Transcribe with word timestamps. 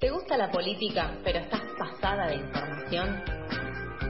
¿Te 0.00 0.08
gusta 0.08 0.38
la 0.38 0.50
política, 0.50 1.10
pero 1.22 1.40
estás 1.40 1.60
pasada 1.78 2.28
de 2.28 2.36
información? 2.36 3.22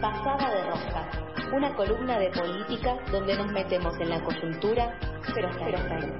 Pasada 0.00 0.48
de 0.54 0.70
rosca, 0.70 1.10
una 1.52 1.74
columna 1.74 2.16
de 2.16 2.30
política 2.30 2.96
donde 3.10 3.36
nos 3.36 3.50
metemos 3.50 3.98
en 3.98 4.10
la 4.10 4.22
coyuntura, 4.22 4.96
pero 5.34 5.48
ahí. 5.48 6.12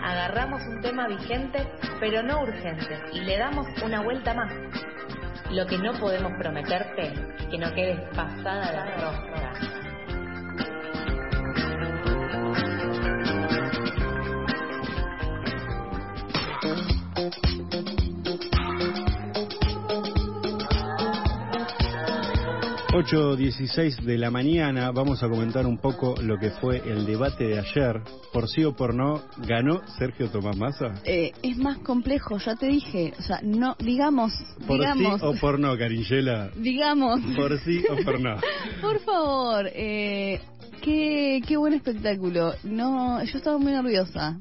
Agarramos 0.00 0.62
un 0.68 0.80
tema 0.82 1.08
vigente, 1.08 1.66
pero 1.98 2.22
no 2.22 2.42
urgente, 2.42 2.96
y 3.12 3.22
le 3.22 3.38
damos 3.38 3.66
una 3.82 4.02
vuelta 4.02 4.34
más. 4.34 4.52
Lo 5.50 5.66
que 5.66 5.76
no 5.76 5.92
podemos 5.98 6.30
prometerte 6.38 7.08
es 7.08 7.46
que 7.50 7.58
no 7.58 7.74
quedes 7.74 7.98
pasada 8.14 8.84
de 8.84 8.96
rosca. 9.04 9.43
8.16 22.94 24.04
de 24.04 24.18
la 24.18 24.30
mañana 24.30 24.92
vamos 24.92 25.20
a 25.24 25.28
comentar 25.28 25.66
un 25.66 25.78
poco 25.78 26.14
lo 26.22 26.38
que 26.38 26.50
fue 26.52 26.80
el 26.88 27.06
debate 27.06 27.42
de 27.42 27.58
ayer. 27.58 28.00
Por 28.32 28.48
sí 28.48 28.62
o 28.62 28.76
por 28.76 28.94
no, 28.94 29.20
¿ganó 29.38 29.80
Sergio 29.98 30.30
Tomás 30.30 30.56
Massa? 30.56 31.02
Eh, 31.02 31.32
es 31.42 31.58
más 31.58 31.78
complejo, 31.78 32.38
ya 32.38 32.54
te 32.54 32.68
dije. 32.68 33.12
O 33.18 33.22
sea, 33.22 33.40
no, 33.42 33.74
digamos... 33.80 34.32
¿Por 34.64 34.78
digamos, 34.78 35.20
sí 35.20 35.26
o 35.26 35.34
por 35.40 35.58
no, 35.58 35.76
Caringela? 35.76 36.50
Digamos... 36.54 37.20
¿Por 37.36 37.58
sí 37.64 37.82
o 37.90 37.96
por 38.04 38.20
no? 38.20 38.36
por 38.80 39.00
favor, 39.00 39.68
eh, 39.74 40.40
qué, 40.80 41.42
qué 41.44 41.56
buen 41.56 41.74
espectáculo. 41.74 42.54
No, 42.62 43.24
yo 43.24 43.38
estaba 43.38 43.58
muy 43.58 43.72
nerviosa. 43.72 44.38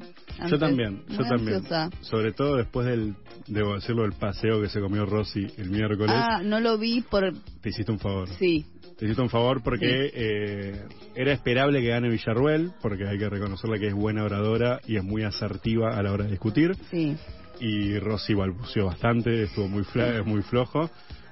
yo 0.48 0.60
también, 0.60 1.02
yo 1.10 1.24
también. 1.24 1.64
Sobre 2.02 2.34
todo 2.34 2.58
después 2.58 2.86
del, 2.86 3.16
debo 3.48 3.76
decirlo, 3.76 4.06
el 4.06 4.14
paseo 4.14 4.62
que 4.62 4.70
se 4.70 4.80
comió 4.80 5.06
Rosy 5.06 5.48
el 5.58 5.70
miércoles. 5.70 6.16
Ah, 6.16 6.42
no 6.44 6.60
lo 6.60 6.78
vi 6.78 7.02
por... 7.02 7.34
Te 7.62 7.70
hiciste 7.70 7.92
un 7.92 8.00
favor. 8.00 8.30
Sí. 8.40 8.66
Te 8.98 9.06
hiciste 9.06 9.22
un 9.22 9.30
favor 9.30 9.62
porque 9.64 10.12
eh, 10.14 10.86
era 11.16 11.34
esperable 11.34 11.82
que 11.82 11.90
gane 11.90 12.10
Villarruel, 12.10 12.72
porque 12.82 13.08
hay 13.08 13.18
que 13.18 13.30
reconocerle 13.30 13.80
que 13.80 13.88
es 13.88 13.94
buena 13.94 14.24
oradora 14.24 14.80
y 14.88 14.98
es 14.98 15.04
muy 15.04 15.24
asertiva 15.24 15.98
a 15.98 16.04
la 16.04 16.12
hora 16.12 16.26
de 16.26 16.32
discutir. 16.32 16.76
Sí. 16.92 17.16
Y 17.60 17.98
Rosy 18.00 18.34
balbuceó 18.34 18.86
bastante, 18.86 19.44
estuvo 19.44 19.68
muy, 19.68 19.84
muy 20.26 20.42
flojo. 20.42 20.90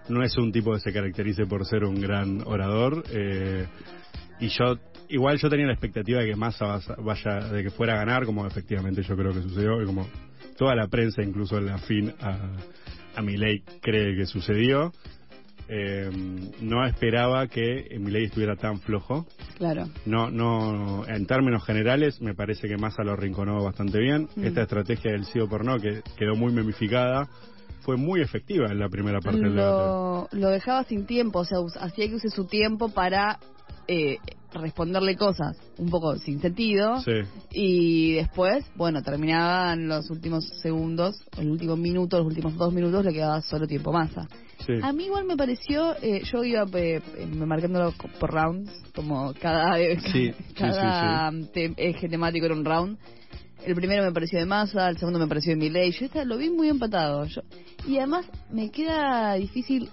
No 0.09 0.23
es 0.23 0.37
un 0.37 0.51
tipo 0.51 0.73
que 0.73 0.79
se 0.79 0.91
caracterice 0.91 1.45
por 1.45 1.65
ser 1.65 1.83
un 1.83 1.99
gran 1.99 2.41
orador. 2.45 3.03
Eh, 3.11 3.67
y 4.39 4.47
yo 4.47 4.77
igual 5.11 5.37
yo 5.37 5.49
tenía 5.49 5.67
la 5.67 5.73
expectativa 5.73 6.21
de 6.21 6.29
que 6.29 6.35
Massa 6.35 6.79
vaya 6.97 7.39
de 7.51 7.63
que 7.63 7.69
fuera 7.69 7.93
a 7.93 7.97
ganar 7.97 8.25
como 8.25 8.47
efectivamente 8.47 9.03
yo 9.03 9.15
creo 9.15 9.33
que 9.33 9.41
sucedió 9.41 9.81
y 9.81 9.85
como 9.85 10.07
toda 10.61 10.75
la 10.75 10.87
prensa 10.89 11.23
incluso 11.23 11.57
en 11.57 11.65
la 11.65 11.79
fin 11.79 12.13
a, 12.21 12.37
a 13.15 13.21
Milei 13.23 13.63
cree 13.81 14.15
que 14.15 14.27
sucedió 14.27 14.93
eh, 15.67 16.07
no 16.61 16.85
esperaba 16.85 17.47
que 17.47 17.97
Milei 17.99 18.25
estuviera 18.25 18.55
tan 18.55 18.79
flojo 18.79 19.25
claro 19.57 19.89
no 20.05 20.29
no 20.29 21.03
en 21.07 21.25
términos 21.25 21.65
generales 21.65 22.21
me 22.21 22.35
parece 22.35 22.67
que 22.67 22.77
Massa 22.77 23.01
lo 23.03 23.15
rinconó 23.15 23.63
bastante 23.63 23.97
bien 23.97 24.29
mm. 24.35 24.43
esta 24.45 24.61
estrategia 24.61 25.13
del 25.13 25.25
sí 25.25 25.39
por 25.49 25.65
no 25.65 25.79
que 25.79 26.03
quedó 26.15 26.35
muy 26.35 26.53
memificada 26.53 27.27
fue 27.79 27.97
muy 27.97 28.21
efectiva 28.21 28.67
en 28.67 28.77
la 28.77 28.89
primera 28.89 29.19
parte 29.21 29.39
del 29.39 29.55
debate. 29.55 30.37
Lo 30.37 30.49
dejaba 30.49 30.83
sin 30.83 31.07
tiempo, 31.07 31.39
o 31.39 31.45
sea, 31.45 31.57
hacía 31.79 32.07
que 32.07 32.13
use 32.13 32.29
su 32.29 32.45
tiempo 32.45 32.89
para 32.89 33.39
eh, 33.87 34.17
responderle 34.53 35.15
cosas 35.15 35.57
un 35.77 35.89
poco 35.89 36.17
sin 36.17 36.41
sentido. 36.41 37.01
Y 37.51 38.13
después, 38.13 38.65
bueno, 38.75 39.01
terminaban 39.01 39.87
los 39.87 40.09
últimos 40.09 40.47
segundos, 40.61 41.15
el 41.37 41.49
último 41.49 41.75
minuto, 41.75 42.17
los 42.17 42.27
últimos 42.27 42.55
dos 42.55 42.73
minutos, 42.73 43.05
le 43.05 43.13
quedaba 43.13 43.41
solo 43.41 43.67
tiempo 43.67 43.91
masa. 43.91 44.27
A 44.83 44.93
mí 44.93 45.05
igual 45.05 45.25
me 45.25 45.35
pareció, 45.35 45.95
eh, 46.01 46.21
yo 46.23 46.43
iba 46.43 46.65
eh, 46.73 47.01
marcándolo 47.35 47.93
por 48.19 48.31
rounds, 48.31 48.71
como 48.93 49.33
cada, 49.33 49.75
cada 50.57 51.31
eje 51.55 52.09
temático 52.09 52.45
era 52.45 52.55
un 52.55 52.65
round. 52.65 52.97
El 53.65 53.75
primero 53.75 54.03
me 54.03 54.11
pareció 54.11 54.39
de 54.39 54.45
masa, 54.45 54.89
el 54.89 54.97
segundo 54.97 55.19
me 55.19 55.27
pareció 55.27 55.51
de 55.51 55.57
Milley. 55.57 55.91
Yo 55.91 56.05
esta, 56.05 56.25
lo 56.25 56.37
vi 56.37 56.49
muy 56.49 56.67
empatado. 56.69 57.25
Yo, 57.25 57.41
y 57.87 57.97
además 57.97 58.25
me 58.51 58.71
queda 58.71 59.35
difícil, 59.35 59.89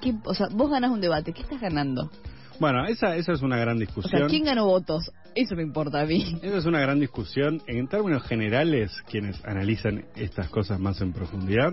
que, 0.00 0.14
o 0.24 0.34
sea, 0.34 0.48
vos 0.50 0.70
ganas 0.70 0.90
un 0.90 1.00
debate, 1.00 1.32
¿qué 1.32 1.42
estás 1.42 1.60
ganando? 1.60 2.10
Bueno, 2.58 2.86
esa, 2.86 3.16
esa 3.16 3.32
es 3.32 3.42
una 3.42 3.58
gran 3.58 3.78
discusión. 3.78 4.14
O 4.14 4.18
sea, 4.18 4.28
¿quién 4.28 4.44
ganó 4.44 4.66
votos? 4.66 5.10
Eso 5.34 5.54
me 5.54 5.62
importa 5.62 6.00
a 6.00 6.06
mí. 6.06 6.38
Esa 6.42 6.56
es 6.56 6.64
una 6.64 6.80
gran 6.80 6.98
discusión. 6.98 7.60
En 7.66 7.86
términos 7.88 8.22
generales, 8.22 8.92
quienes 9.08 9.44
analizan 9.44 10.04
estas 10.16 10.48
cosas 10.48 10.80
más 10.80 11.00
en 11.00 11.12
profundidad, 11.12 11.72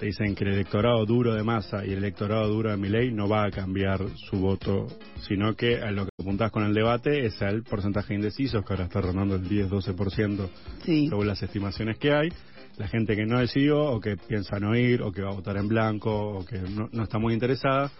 te 0.00 0.06
dicen 0.06 0.34
que 0.34 0.44
el 0.44 0.54
electorado 0.54 1.04
duro 1.04 1.34
de 1.34 1.42
masa 1.42 1.84
y 1.84 1.92
el 1.92 1.98
electorado 1.98 2.48
duro 2.48 2.70
de 2.70 2.76
Milei 2.76 3.12
no 3.12 3.28
va 3.28 3.44
a 3.44 3.50
cambiar 3.50 4.00
su 4.30 4.38
voto, 4.38 4.86
sino 5.28 5.54
que 5.54 5.82
a 5.82 5.90
lo 5.90 6.04
que 6.04 6.10
apuntás 6.18 6.50
con 6.50 6.64
el 6.64 6.72
debate 6.72 7.26
es 7.26 7.40
al 7.42 7.62
porcentaje 7.62 8.08
de 8.08 8.14
indecisos, 8.14 8.64
que 8.64 8.72
ahora 8.72 8.84
está 8.84 9.02
rondando 9.02 9.36
el 9.36 9.48
10-12% 9.48 10.48
según 10.84 11.26
las 11.26 11.42
estimaciones 11.42 11.98
que 11.98 12.12
hay. 12.12 12.28
La 12.78 12.88
gente 12.88 13.14
que 13.14 13.26
no 13.26 13.40
decidió, 13.40 13.78
o 13.78 14.00
que 14.00 14.16
piensa 14.16 14.58
no 14.58 14.74
ir, 14.74 15.02
o 15.02 15.12
que 15.12 15.20
va 15.20 15.32
a 15.32 15.34
votar 15.34 15.58
en 15.58 15.68
blanco, 15.68 16.38
o 16.38 16.46
que 16.46 16.58
no, 16.58 16.88
no 16.92 17.02
está 17.02 17.18
muy 17.18 17.34
interesada, 17.34 17.90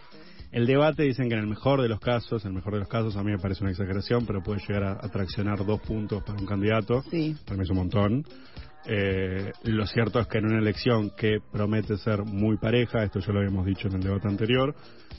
el 0.53 0.67
debate 0.67 1.05
dicen 1.05 1.29
que 1.29 1.35
en 1.35 1.41
el 1.41 1.47
mejor 1.47 1.81
de 1.81 1.89
los 1.89 2.01
casos, 2.01 2.45
en 2.45 2.51
el 2.51 2.57
mejor 2.57 2.75
de 2.75 2.81
los 2.81 2.89
casos 2.89 3.17
a 3.17 3.23
mí 3.23 3.31
me 3.31 3.39
parece 3.39 3.63
una 3.63 3.71
exageración, 3.71 4.27
pero 4.27 4.43
puede 4.43 4.61
llegar 4.61 4.83
a, 4.85 4.93
atraccionar 4.93 5.65
dos 5.65 5.81
puntos 5.81 6.23
para 6.25 6.39
un 6.39 6.47
candidato. 6.47 7.03
Sí. 7.11 7.37
Para 7.45 7.57
mí 7.57 7.63
es 7.63 7.71
un 7.71 7.77
montón. 7.77 8.25
Eh, 8.87 9.53
lo 9.65 9.87
cierto 9.87 10.19
es 10.19 10.27
que 10.27 10.39
en 10.39 10.47
una 10.47 10.59
elección 10.59 11.11
que 11.17 11.39
promete 11.53 11.97
ser 11.99 12.25
muy 12.25 12.57
pareja, 12.57 13.05
esto 13.05 13.21
ya 13.21 13.33
lo 13.33 13.41
habíamos 13.41 13.67
dicho 13.67 13.89
en 13.89 13.95
el 13.95 14.01
debate 14.01 14.27
anterior, 14.27 14.75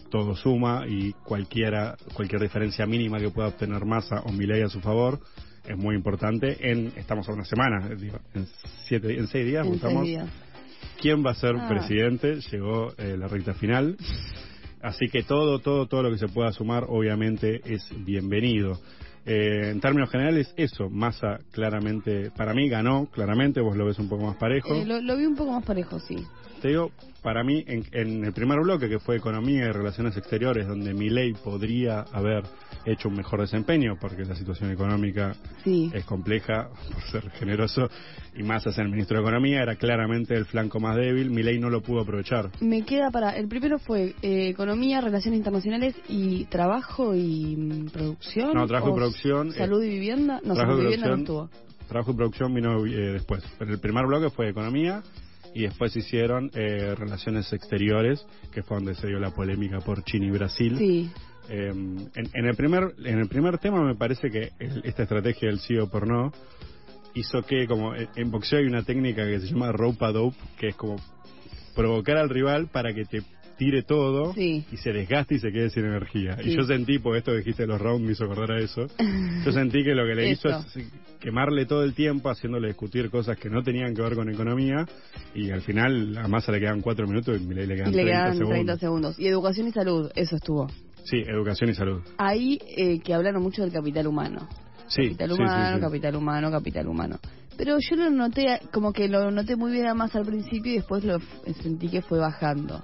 todo 0.10 0.36
suma 0.36 0.86
y 0.88 1.14
cualquiera, 1.14 1.96
cualquier 2.14 2.42
diferencia 2.42 2.86
mínima 2.86 3.20
que 3.20 3.30
pueda 3.30 3.50
obtener 3.50 3.86
Massa 3.86 4.22
o 4.26 4.32
Milei 4.32 4.64
a 4.64 4.70
su 4.70 4.82
favor 4.82 5.20
es 5.66 5.78
muy 5.78 5.96
importante. 5.96 6.58
En, 6.60 6.92
estamos 6.98 7.30
a 7.30 7.34
una 7.34 7.46
semana, 7.46 7.88
en, 8.34 8.48
siete, 8.88 9.18
en 9.18 9.28
seis 9.28 9.46
días, 9.46 9.66
en 9.66 10.04
días. 10.04 10.30
¿Quién 11.00 11.26
va 11.26 11.32
a 11.32 11.36
ser 11.36 11.56
ah. 11.56 11.68
presidente? 11.68 12.40
Llegó 12.52 12.94
eh, 12.98 13.16
la 13.18 13.28
recta 13.28 13.54
final. 13.54 13.96
Así 14.82 15.08
que 15.08 15.24
todo, 15.24 15.60
todo, 15.60 15.88
todo 15.88 16.04
lo 16.04 16.12
que 16.12 16.18
se 16.18 16.28
pueda 16.28 16.52
sumar, 16.52 16.86
obviamente, 16.88 17.62
es 17.66 17.88
bienvenido. 18.04 18.80
Eh, 19.26 19.70
en 19.72 19.80
términos 19.80 20.10
generales, 20.10 20.52
eso, 20.58 20.90
Massa 20.90 21.40
claramente, 21.52 22.32
para 22.32 22.54
mí 22.54 22.68
ganó, 22.68 23.06
claramente, 23.12 23.62
vos 23.62 23.78
lo 23.78 23.86
ves 23.86 24.00
un 24.00 24.10
poco 24.10 24.26
más 24.26 24.38
parejo. 24.38 24.74
Eh, 24.74 24.86
lo, 24.86 25.16
vi 25.16 25.26
un 25.26 25.36
poco 25.36 25.52
más 25.52 25.64
parejo, 25.64 26.00
sí. 26.00 26.16
Te 26.62 26.68
digo, 26.68 26.92
para 27.24 27.44
mí, 27.44 27.64
en, 27.66 27.84
en, 27.92 28.24
el 28.24 28.34
primer 28.34 28.60
bloque, 28.60 28.88
que 28.88 29.00
fue 29.00 29.16
Economía 29.16 29.66
y 29.66 29.72
Relaciones 29.72 30.16
Exteriores, 30.16 30.68
donde 30.68 30.94
mi 30.94 31.10
ley 31.10 31.34
podría 31.34 32.02
haber 32.02 32.44
hecho 32.86 33.10
un 33.10 33.16
mejor 33.16 33.42
desempeño, 33.42 33.98
porque 34.00 34.26
la 34.26 34.36
situación 34.36 34.72
económica 34.72 35.34
es 35.66 36.06
compleja, 36.06 36.70
por 36.94 37.02
ser 37.04 37.32
generoso, 37.32 37.90
y 38.36 38.44
más 38.44 38.66
hacia 38.68 38.84
el 38.84 38.90
ministro 38.90 39.18
de 39.18 39.24
Economía, 39.24 39.64
era 39.64 39.76
claramente 39.76 40.36
el 40.36 40.46
flanco 40.46 40.80
más 40.80 40.96
débil, 40.98 41.32
mi 41.32 41.42
ley 41.42 41.60
no 41.60 41.72
lo 41.72 41.82
pudo 41.82 42.02
aprovechar. 42.02 42.52
Me 42.60 42.84
queda 42.84 43.10
para, 43.10 43.32
el 43.32 43.48
primero 43.48 43.80
fue 43.80 44.14
eh, 44.22 44.50
Economía, 44.50 45.02
Relaciones 45.02 45.40
Internacionales 45.40 45.96
y 46.10 46.46
Trabajo 46.46 47.16
y 47.16 47.56
mm, 47.56 47.90
Producción. 47.90 48.54
No, 48.54 48.68
Trabajo 48.68 48.92
y 48.92 48.96
Producción. 48.96 49.52
Salud 49.54 49.84
y 49.84 49.90
Vivienda, 49.90 50.42
no, 50.44 50.54
Salud 50.54 50.80
y 50.80 50.84
Vivienda 50.84 51.08
no 51.08 51.16
estuvo. 51.16 51.50
Trabajo 51.88 52.12
y 52.12 52.16
Producción 52.16 52.54
vino 52.54 52.86
eh, 52.86 53.14
después, 53.14 53.44
pero 53.58 53.74
el 53.74 53.80
primer 53.80 54.06
bloque 54.06 54.30
fue 54.30 54.50
Economía, 54.50 55.02
y 55.54 55.64
después 55.64 55.96
hicieron 55.96 56.50
eh, 56.54 56.96
relaciones 56.96 57.52
exteriores, 57.54 58.26
que 58.52 58.64
fue 58.64 58.78
donde 58.78 58.96
se 58.96 59.08
dio 59.08 59.20
la 59.20 59.32
polémica 59.32 59.80
por 59.80 60.04
China 60.04 60.26
y 60.28 60.32
Brasil. 60.32 60.78
Sí. 60.78 61.12
Em, 61.50 61.98
en, 62.16 62.46
el 62.46 62.56
primer 62.56 62.94
en 63.04 63.20
el 63.20 63.28
primer 63.28 63.58
tema 63.58 63.84
me 63.84 63.96
parece 63.96 64.30
que 64.30 64.52
esta 64.60 65.04
estrategia 65.04 65.50
del 65.50 65.60
sí 65.60 65.76
o 65.78 65.90
por 65.90 66.08
no 66.08 66.32
hizo 67.14 67.42
que 67.42 67.68
como 67.68 67.94
en 67.96 68.32
boxeo 68.32 68.60
hay 68.60 68.66
una 68.66 68.84
técnica 68.84 69.26
que 69.26 69.40
se 69.40 69.48
llama 69.48 69.72
rope 69.72 70.06
a 70.06 70.12
dope, 70.12 70.38
que 70.58 70.70
es 70.70 70.76
como 70.76 70.96
provocar 71.76 72.18
al 72.18 72.30
rival 72.30 72.68
para 72.68 72.94
que 72.94 73.06
te 73.06 73.22
tire 73.62 73.84
todo 73.84 74.34
y 74.36 74.64
se 74.76 74.92
desgaste 74.92 75.36
y 75.36 75.40
se 75.40 75.52
quede 75.52 75.70
sin 75.70 75.86
energía. 75.86 76.36
Y 76.44 76.56
yo 76.56 76.64
sentí, 76.64 76.98
por 76.98 77.16
esto 77.16 77.32
que 77.32 77.38
dijiste 77.38 77.68
los 77.68 77.80
rounds 77.80 78.04
me 78.04 78.14
hizo 78.14 78.24
acordar 78.24 78.54
a 78.54 78.60
eso, 78.60 78.88
yo 79.46 79.52
sentí 79.52 79.84
que 79.84 79.94
lo 79.94 80.04
que 80.08 80.16
le 80.16 80.32
hizo 80.32 80.50
es 80.50 80.66
quemarle 81.20 81.68
todo 81.68 81.84
el 81.84 81.94
tiempo 81.94 82.32
haciéndole 82.32 82.70
discutir 82.70 83.12
cosas 83.12 83.38
que 83.38 83.52
no 83.52 83.62
tenían 83.62 83.94
que 83.94 84.02
ver 84.02 84.16
con 84.16 84.28
economía 84.30 84.88
y 85.36 85.52
al 85.52 85.62
final 85.62 86.18
a 86.18 86.28
Massa 86.28 86.52
le 86.52 86.60
quedan 86.60 86.82
cuatro 86.82 87.06
minutos 87.06 87.40
y 87.40 87.54
le, 87.54 87.68
le 87.68 87.76
quedan, 87.76 87.92
le 87.92 88.02
30, 88.02 88.32
segundos. 88.32 88.50
30 88.50 88.78
segundos. 88.80 89.20
Y 89.20 89.28
educación 89.28 89.68
y 89.68 89.72
salud, 89.72 90.10
eso 90.16 90.38
estuvo. 90.38 90.68
Sí, 91.04 91.18
educación 91.18 91.70
y 91.70 91.76
salud. 91.76 92.02
Ahí 92.18 92.58
eh, 92.76 93.00
que 93.00 93.14
hablaron 93.14 93.44
mucho 93.44 93.62
del 93.62 93.72
capital 93.72 94.08
humano. 94.08 94.50
Sí, 94.88 95.04
capital 95.04 95.34
humano, 95.34 95.80
capital 95.80 96.16
humano, 96.16 96.50
capital 96.50 96.88
humano. 96.88 97.20
Pero 97.58 97.78
yo 97.80 97.96
lo 97.96 98.10
noté, 98.10 98.60
como 98.74 98.92
que 98.92 99.08
lo 99.08 99.30
noté 99.30 99.56
muy 99.56 99.72
bien 99.72 99.86
a 99.86 99.94
más 99.94 100.16
al 100.16 100.26
principio 100.26 100.72
y 100.72 100.76
después 100.78 101.04
lo 101.04 101.20
sentí 101.62 101.90
que 101.90 102.02
fue 102.02 102.18
bajando. 102.18 102.84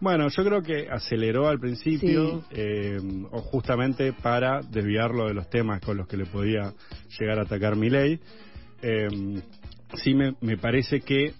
Bueno, 0.00 0.28
yo 0.28 0.44
creo 0.44 0.62
que 0.62 0.88
aceleró 0.90 1.48
al 1.48 1.60
principio, 1.60 2.42
eh, 2.50 2.98
o 3.30 3.40
justamente 3.42 4.12
para 4.14 4.60
desviarlo 4.62 5.26
de 5.26 5.34
los 5.34 5.50
temas 5.50 5.80
con 5.80 5.98
los 5.98 6.08
que 6.08 6.16
le 6.16 6.24
podía 6.24 6.72
llegar 7.18 7.38
a 7.38 7.42
atacar 7.42 7.76
mi 7.76 7.90
ley. 7.90 8.18
Eh, 8.80 9.08
sí 9.94 10.14
me, 10.14 10.34
me 10.40 10.56
parece 10.56 11.02
que 11.02 11.34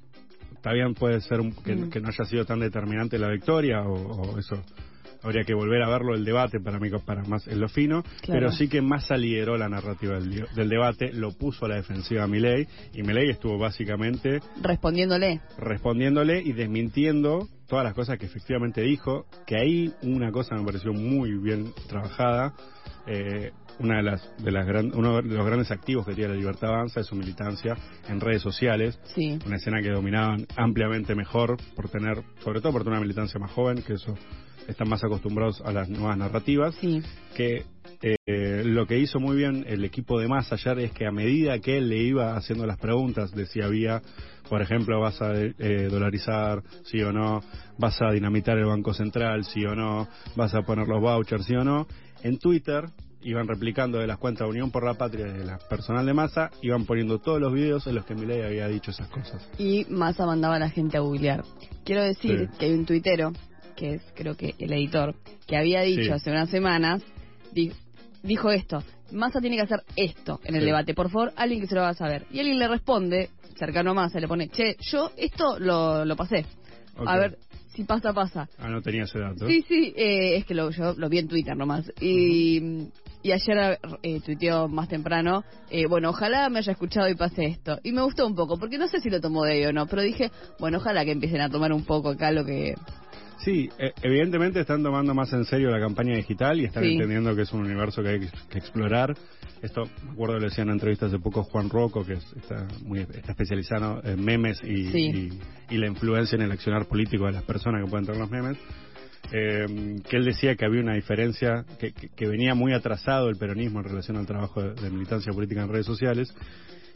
también 0.60 0.94
puede 0.94 1.20
ser 1.20 1.40
que, 1.64 2.00
no 2.00 2.08
haya 2.08 2.24
sido 2.24 2.44
tan 2.44 2.60
determinante 2.60 3.18
la 3.18 3.30
victoria 3.30 3.82
o, 3.82 4.38
eso 4.38 4.62
habría 5.22 5.44
que 5.44 5.55
volver 5.55 5.82
a 5.82 5.88
verlo 5.88 6.14
el 6.14 6.25
debate 6.25 6.61
para 6.61 6.78
mí 6.78 6.90
para 7.05 7.22
más 7.25 7.46
en 7.46 7.61
lo 7.61 7.69
fino. 7.69 8.02
Pero 8.26 8.50
sí 8.52 8.69
que 8.69 8.82
más 8.82 9.11
lideró 9.11 9.56
la 9.56 9.69
narrativa 9.69 10.14
del, 10.14 10.46
del, 10.55 10.69
debate 10.69 11.12
lo 11.12 11.32
puso 11.32 11.67
a 11.67 11.69
la 11.69 11.76
defensiva 11.76 12.25
a 12.25 12.26
Milei 12.26 12.67
y 12.94 13.02
Milei 13.02 13.31
estuvo 13.31 13.58
básicamente 13.58 14.40
respondiéndole. 14.62 15.40
respondiéndole 15.58 16.40
y 16.40 16.52
desmintiendo 16.52 17.49
todas 17.67 17.84
las 17.84 17.94
cosas 17.94 18.19
que 18.19 18.26
efectivamente 18.26 18.82
dijo 18.82 19.26
que 19.46 19.56
ahí 19.56 19.93
una 20.02 20.32
cosa 20.32 20.56
me 20.56 20.64
pareció 20.64 20.93
muy 20.93 21.32
bien 21.38 21.73
trabajada 21.88 22.55
eh, 23.06 23.52
una 23.78 23.96
de 23.96 24.02
las, 24.02 24.37
de 24.38 24.50
las 24.50 24.66
uno 24.94 25.23
de 25.23 25.23
los 25.23 25.46
grandes 25.46 25.70
activos 25.70 26.06
que 26.06 26.14
tiene 26.14 26.34
la 26.34 26.37
Libertad 26.37 26.70
Avanza 26.70 27.00
es 27.00 27.06
su 27.06 27.14
militancia 27.14 27.76
en 28.08 28.20
redes 28.20 28.43
sociales. 28.43 29.00
Una 29.46 29.56
escena 29.56 29.81
que 29.81 29.90
dominaban 29.90 30.46
ampliamente 30.56 31.14
mejor 31.14 31.56
por 31.75 31.88
tener, 31.88 32.23
sobre 32.44 32.61
todo 32.61 32.73
por 32.73 32.82
tener 32.82 32.99
una 32.99 33.00
militancia 33.00 33.40
más 33.40 33.50
joven, 33.52 33.82
que 33.82 33.94
eso 33.94 34.14
están 34.70 34.88
más 34.88 35.02
acostumbrados 35.05 35.61
a 35.61 35.72
las 35.72 35.88
nuevas 35.88 36.17
narrativas. 36.17 36.75
Que 37.37 37.64
eh, 38.02 38.62
lo 38.64 38.87
que 38.87 38.99
hizo 38.99 39.20
muy 39.20 39.37
bien 39.37 39.64
el 39.69 39.84
equipo 39.84 40.19
de 40.19 40.28
Massa 40.28 40.55
ayer 40.55 40.78
es 40.81 40.93
que 40.93 41.06
a 41.06 41.12
medida 41.12 41.58
que 41.58 41.78
él 41.78 41.88
le 41.88 41.99
iba 41.99 42.37
haciendo 42.37 42.67
las 42.67 42.78
preguntas 42.78 43.32
de 43.32 43.46
si 43.46 43.61
había, 43.61 44.00
por 44.49 44.62
ejemplo, 44.62 45.00
vas 45.00 45.20
a 45.20 45.32
eh, 45.34 45.88
dolarizar, 45.90 46.62
sí 46.84 47.02
o 47.02 47.12
no, 47.12 47.43
vas 47.78 48.00
a 48.00 48.11
dinamitar 48.11 48.56
el 48.58 48.67
Banco 48.67 48.94
Central, 48.94 49.44
sí 49.44 49.64
o 49.64 49.75
no, 49.75 50.08
vas 50.37 50.55
a 50.55 50.62
poner 50.62 50.88
los 50.88 51.00
vouchers, 51.00 51.44
sí 51.44 51.55
o 51.55 51.64
no, 51.64 51.87
en 52.23 52.38
Twitter 52.38 52.84
iban 53.23 53.46
replicando 53.46 53.99
de 53.99 54.06
las 54.06 54.19
cuentas 54.19 54.46
de 54.46 54.50
Unión 54.50 54.70
por 54.70 54.84
la 54.84 54.94
Patria 54.94 55.26
de 55.26 55.44
la 55.44 55.58
personal 55.58 56.06
de 56.06 56.14
Massa, 56.14 56.50
iban 56.62 56.87
poniendo 56.87 57.19
todos 57.19 57.40
los 57.40 57.52
videos 57.52 57.87
en 57.87 57.96
los 57.96 58.06
que 58.06 58.14
Milei 58.14 58.43
había 58.43 58.69
dicho 58.69 58.90
esas 58.90 59.08
cosas. 59.08 59.46
Y 59.58 59.84
Massa 59.90 60.26
mandaba 60.26 60.56
a 60.56 60.58
la 60.58 60.70
gente 60.70 60.96
a 60.96 61.00
googlear. 61.00 61.44
Quiero 61.84 62.02
decir 62.02 62.49
que 62.58 62.66
hay 62.66 62.73
un 62.73 62.87
tuitero, 62.87 63.32
que 63.80 63.94
es 63.94 64.02
creo 64.14 64.36
que 64.36 64.54
el 64.58 64.72
editor, 64.72 65.14
que 65.46 65.56
había 65.56 65.80
dicho 65.80 66.12
hace 66.12 66.30
unas 66.30 66.50
semanas, 66.50 67.02
dijo 68.22 68.50
esto, 68.50 68.84
Massa 69.10 69.40
tiene 69.40 69.56
que 69.56 69.62
hacer 69.62 69.82
esto 69.96 70.38
en 70.44 70.54
el 70.54 70.64
debate, 70.64 70.94
por 70.94 71.10
favor, 71.10 71.32
alguien 71.34 71.60
que 71.62 71.66
se 71.66 71.74
lo 71.74 71.80
va 71.80 71.88
a 71.88 71.94
saber. 71.94 72.26
Y 72.30 72.38
alguien 72.38 72.58
le 72.58 72.68
responde, 72.68 73.30
cercano 73.56 73.92
a 73.92 73.94
Massa, 73.94 74.20
le 74.20 74.28
pone, 74.28 74.48
che, 74.48 74.76
yo 74.80 75.10
esto 75.16 75.58
lo, 75.58 76.04
lo 76.04 76.14
pasé. 76.14 76.44
A 77.06 77.16
ver, 77.16 77.38
si 77.74 77.84
pasa, 77.84 78.12
pasa. 78.12 78.48
Ah, 78.58 78.68
no 78.68 78.82
tenía 78.82 79.04
ese 79.04 79.18
dato. 79.18 79.46
Sí, 79.48 79.64
sí, 79.66 79.94
eh, 79.96 80.36
es 80.36 80.44
que 80.44 80.54
lo, 80.54 80.70
yo 80.70 80.94
lo 80.94 81.08
vi 81.08 81.18
en 81.18 81.28
Twitter 81.28 81.56
nomás. 81.56 81.90
Y, 82.00 82.88
y 83.22 83.32
ayer 83.32 83.78
eh, 84.02 84.20
tuiteó 84.20 84.68
más 84.68 84.88
temprano, 84.88 85.44
eh, 85.70 85.86
bueno, 85.86 86.10
ojalá 86.10 86.48
me 86.50 86.58
haya 86.58 86.72
escuchado 86.72 87.08
y 87.08 87.14
pase 87.14 87.46
esto. 87.46 87.78
Y 87.82 87.92
me 87.92 88.02
gustó 88.02 88.26
un 88.26 88.34
poco, 88.34 88.58
porque 88.58 88.76
no 88.76 88.86
sé 88.86 89.00
si 89.00 89.08
lo 89.08 89.20
tomó 89.20 89.44
de 89.44 89.58
ello 89.58 89.70
o 89.70 89.72
no, 89.72 89.86
pero 89.86 90.02
dije, 90.02 90.30
bueno, 90.58 90.78
ojalá 90.78 91.04
que 91.04 91.12
empiecen 91.12 91.40
a 91.40 91.48
tomar 91.48 91.72
un 91.72 91.84
poco 91.84 92.10
acá 92.10 92.30
lo 92.32 92.44
que... 92.44 92.74
Sí, 93.44 93.70
e, 93.78 93.92
evidentemente 94.02 94.60
están 94.60 94.82
tomando 94.82 95.14
más 95.14 95.32
en 95.32 95.44
serio 95.44 95.70
la 95.70 95.81
campaña 95.81 96.14
digital 96.14 96.60
y 96.60 96.66
están 96.66 96.84
entendiendo 96.84 97.34
que 97.34 97.42
es 97.42 97.52
un 97.52 97.60
universo 97.60 98.02
que 98.02 98.08
hay 98.10 98.20
que 98.20 98.58
explorar. 98.58 99.16
Esto, 99.62 99.84
me 100.04 100.12
acuerdo 100.12 100.34
que 100.34 100.40
le 100.40 100.46
decía 100.46 100.62
en 100.62 100.69
una 100.69 100.75
entrevista 100.75 101.06
hace 101.06 101.19
poco 101.19 101.42
Juan 101.44 101.70
Rocco, 101.70 102.04
que 102.04 102.14
está, 102.14 102.66
muy, 102.84 103.00
está 103.00 103.32
especializado 103.32 104.02
en 104.04 104.22
memes 104.25 104.60
y, 104.62 105.31
y, 105.70 105.76
la 105.76 105.87
influencia 105.87 106.37
en 106.37 106.42
el 106.42 106.52
accionar 106.52 106.87
político 106.87 107.26
de 107.26 107.32
las 107.32 107.44
personas 107.44 107.82
que 107.84 107.90
pueden 107.90 108.06
tener 108.06 108.20
los 108.20 108.31
memes. 108.31 108.58
Eh, 109.32 110.00
que 110.08 110.16
él 110.16 110.25
decía 110.25 110.56
que 110.56 110.64
había 110.64 110.81
una 110.81 110.94
diferencia, 110.94 111.64
que, 111.78 111.92
que, 111.92 112.26
venía 112.26 112.54
muy 112.54 112.72
atrasado 112.72 113.28
el 113.28 113.37
peronismo 113.37 113.78
en 113.81 113.84
relación 113.84 114.16
al 114.16 114.26
trabajo 114.26 114.62
de, 114.62 114.90
militancia 114.90 115.32
política 115.32 115.62
en 115.62 115.69
redes 115.69 115.87
sociales 115.87 116.34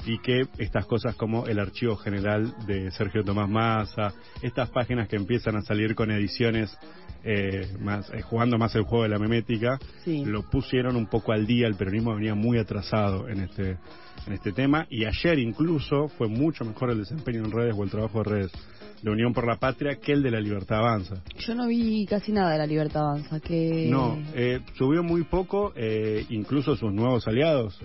y 0.07 0.19
que 0.19 0.47
estas 0.59 0.87
cosas 0.87 1.15
como 1.17 1.47
el 1.47 1.59
archivo 1.59 1.97
general 1.97 2.55
de 2.67 2.91
Sergio 2.91 3.25
Tomás 3.25 3.49
Massa, 3.49 4.13
estas 4.43 4.71
páginas 4.71 5.09
que 5.09 5.17
empiezan 5.17 5.57
a 5.57 5.63
salir 5.63 5.95
con 5.95 6.11
ediciones 6.11 6.77
eh, 7.25 7.67
más 7.81 8.11
eh, 8.11 8.21
jugando 8.21 8.59
más 8.59 8.75
el 8.75 8.83
juego 8.83 9.05
de 9.05 9.09
la 9.09 9.19
memética, 9.19 9.79
lo 10.07 10.43
pusieron 10.43 10.97
un 10.97 11.07
poco 11.07 11.33
al 11.33 11.47
día, 11.47 11.67
el 11.67 11.75
peronismo 11.75 12.15
venía 12.15 12.35
muy 12.35 12.59
atrasado 12.59 13.29
en 13.29 13.41
este 13.41 13.79
en 14.27 14.33
este 14.35 14.53
tema 14.53 14.87
y 14.91 15.05
ayer 15.05 15.39
incluso 15.39 16.09
fue 16.09 16.29
mucho 16.29 16.65
mejor 16.65 16.91
el 16.91 16.99
desempeño 16.99 17.45
en 17.45 17.51
redes 17.51 17.75
o 17.77 17.85
el 17.85 17.91
trabajo 17.91 18.23
de 18.23 18.25
redes 18.25 18.53
de 19.03 19.11
Unión 19.11 19.35
por 19.35 19.47
la 19.47 19.57
Patria 19.57 19.97
que 19.97 20.13
el 20.13 20.23
de 20.23 20.31
la 20.31 20.41
Libertad 20.41 20.79
Avanza. 20.79 21.17
Yo 21.39 21.55
no 21.55 21.67
vi 21.67 22.07
casi 22.07 22.33
nada 22.33 22.53
de 22.53 22.59
la 22.59 22.67
Libertad 22.67 23.03
Avanza. 23.03 23.39
que 23.39 23.87
No, 23.91 24.19
eh, 24.35 24.61
subió 24.79 25.03
muy 25.03 25.25
poco, 25.25 25.73
eh, 25.77 26.25
incluso 26.31 26.75
sus 26.75 26.93
nuevos 26.93 27.29
aliados, 27.29 27.79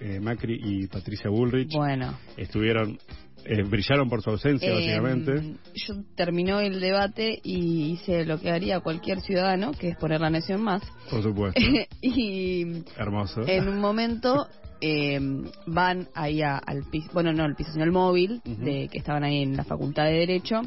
eh, 0.00 0.20
Macri 0.20 0.60
y 0.62 0.86
Patricia 0.88 1.30
Bullrich, 1.30 1.72
bueno. 1.74 2.18
estuvieron 2.36 2.98
eh, 3.44 3.62
brillaron 3.64 4.08
por 4.08 4.22
su 4.22 4.30
ausencia, 4.30 4.68
em, 4.68 4.74
básicamente. 4.76 5.56
Yo 5.74 5.94
terminó 6.14 6.60
el 6.60 6.80
debate 6.80 7.40
y 7.42 7.92
hice 7.92 8.24
lo 8.24 8.38
que 8.38 8.50
haría 8.50 8.80
cualquier 8.80 9.20
ciudadano, 9.20 9.72
que 9.72 9.88
es 9.88 9.96
poner 9.96 10.20
la 10.20 10.30
nación 10.30 10.62
más. 10.62 10.82
Por 11.10 11.22
supuesto. 11.22 11.60
y 12.00 12.84
Hermoso. 12.96 13.42
En 13.46 13.68
un 13.68 13.80
momento 13.80 14.46
em, 14.82 15.44
van 15.66 16.08
ahí 16.12 16.42
al 16.42 16.84
piso, 16.90 17.08
bueno, 17.14 17.32
no 17.32 17.44
al 17.44 17.54
piso, 17.54 17.70
sino 17.70 17.84
al 17.84 17.92
móvil, 17.92 18.42
de 18.44 18.88
que 18.90 18.98
estaban 18.98 19.22
ahí 19.22 19.42
en 19.42 19.56
la 19.56 19.62
Facultad 19.62 20.04
de 20.06 20.14
Derecho, 20.14 20.60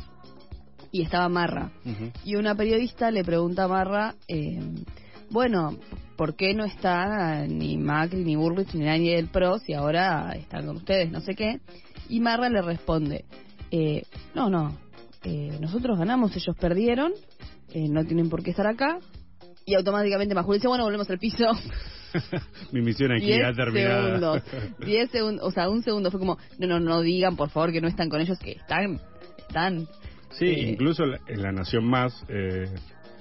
y 0.90 1.02
estaba 1.02 1.28
Marra. 1.28 1.72
Y 2.24 2.38
una 2.38 2.56
periodista 2.56 3.12
le 3.12 3.26
pregunta 3.26 3.66
a 3.66 3.68
Marra, 3.68 4.16
em, 4.30 4.86
bueno, 5.30 5.78
¿por 6.16 6.38
qué 6.38 6.54
no 6.54 6.64
está 6.64 7.46
ni 7.46 7.78
Macri, 7.78 8.24
ni 8.24 8.38
Burrich, 8.38 8.74
ni 8.74 8.86
nadie 8.86 9.18
del 9.18 9.28
PRO 9.28 9.60
si 9.60 9.74
ahora 9.74 10.32
están 10.32 10.66
con 10.66 10.78
ustedes, 10.78 11.12
no 11.12 11.20
sé 11.20 11.36
qué? 11.36 11.60
Y 12.08 12.22
Marra 12.22 12.48
le 12.48 12.62
responde, 12.62 13.26
eh, 13.72 14.04
no, 14.34 14.50
no, 14.50 14.78
eh, 15.26 15.58
nosotros 15.60 16.00
ganamos, 16.00 16.34
ellos 16.38 16.56
perdieron, 16.56 17.12
eh, 17.74 17.90
no 17.90 18.06
tienen 18.06 18.30
por 18.30 18.42
qué 18.42 18.52
estar 18.52 18.68
acá. 18.68 19.00
Y 19.66 19.76
automáticamente 19.76 20.36
Majul 20.36 20.56
dice, 20.56 20.70
bueno, 20.70 20.86
volvemos 20.86 21.10
al 21.10 21.20
piso. 21.20 21.46
Mi 22.72 22.82
misión 22.82 23.12
aquí 23.12 23.34
ha 23.34 23.54
terminado. 23.54 24.42
Diez 24.86 25.10
segundos, 25.12 25.46
o 25.46 25.52
sea, 25.52 25.70
un 25.70 25.84
segundo 25.84 26.12
fue 26.12 26.20
como, 26.20 26.38
no, 26.60 26.68
no, 26.68 26.80
no 26.80 27.02
digan 27.02 27.36
por 27.36 27.50
favor 27.50 27.72
que 27.72 27.82
no 27.82 27.88
están 27.88 28.10
con 28.10 28.22
ellos, 28.22 28.38
que 28.40 28.54
están, 28.54 29.00
están. 29.38 29.88
Sí, 30.32 30.48
incluso 30.48 31.04
en 31.28 31.42
La 31.42 31.52
Nación 31.52 31.86
Más 31.86 32.26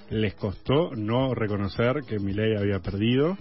les 0.09 0.35
costó 0.35 0.91
no 0.95 1.33
reconocer 1.33 2.01
que 2.07 2.19
Milei 2.19 2.55
había 2.55 2.79
perdido 2.79 3.37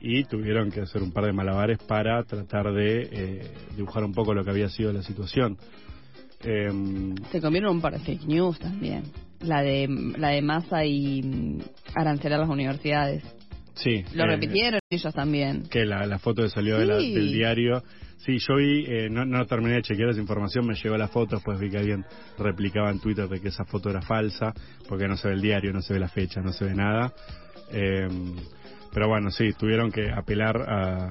y 0.00 0.24
tuvieron 0.24 0.70
que 0.70 0.80
hacer 0.80 1.02
un 1.02 1.12
par 1.12 1.26
de 1.26 1.32
malabares 1.32 1.78
para 1.78 2.22
tratar 2.24 2.72
de 2.72 3.08
eh, 3.12 3.50
dibujar 3.76 4.04
un 4.04 4.12
poco 4.12 4.32
lo 4.32 4.44
que 4.44 4.50
había 4.50 4.68
sido 4.68 4.92
la 4.92 5.02
situación. 5.02 5.58
Em, 6.42 7.14
Se 7.30 7.40
comieron 7.40 7.76
un 7.76 7.82
par 7.82 7.92
de 7.92 7.98
fake 7.98 8.24
news 8.24 8.58
también. 8.58 9.04
La 9.40 9.62
de 9.62 9.88
la 10.16 10.28
de 10.28 10.42
Massa 10.42 10.84
y 10.84 11.22
mm, 11.22 11.58
arancelar 11.94 12.40
las 12.40 12.48
universidades. 12.48 13.22
Sí. 13.82 14.04
Lo 14.14 14.24
eh, 14.24 14.26
repitieron 14.26 14.80
ellos 14.90 15.14
también. 15.14 15.62
Que 15.68 15.84
la, 15.84 16.06
la 16.06 16.18
foto 16.18 16.42
que 16.42 16.50
salió 16.50 16.78
del 16.78 17.32
diario. 17.32 17.82
Sí, 18.18 18.36
yo 18.38 18.56
vi, 18.56 18.84
eh, 18.86 19.08
no, 19.10 19.24
no 19.24 19.46
terminé 19.46 19.76
de 19.76 19.82
chequear 19.82 20.10
esa 20.10 20.20
información, 20.20 20.66
me 20.66 20.74
llegó 20.74 20.98
la 20.98 21.08
foto, 21.08 21.36
después 21.36 21.58
vi 21.58 21.70
que 21.70 21.78
alguien 21.78 22.04
replicaba 22.38 22.90
en 22.90 23.00
Twitter 23.00 23.26
de 23.26 23.40
que 23.40 23.48
esa 23.48 23.64
foto 23.64 23.88
era 23.88 24.02
falsa, 24.02 24.52
porque 24.86 25.08
no 25.08 25.16
se 25.16 25.28
ve 25.28 25.34
el 25.34 25.40
diario, 25.40 25.72
no 25.72 25.80
se 25.80 25.94
ve 25.94 26.00
la 26.00 26.08
fecha, 26.08 26.42
no 26.42 26.52
se 26.52 26.66
ve 26.66 26.74
nada. 26.74 27.14
Eh, 27.72 28.08
pero 28.92 29.08
bueno, 29.08 29.30
sí, 29.30 29.52
tuvieron 29.58 29.90
que 29.90 30.10
apelar 30.10 30.56
a, 30.58 31.08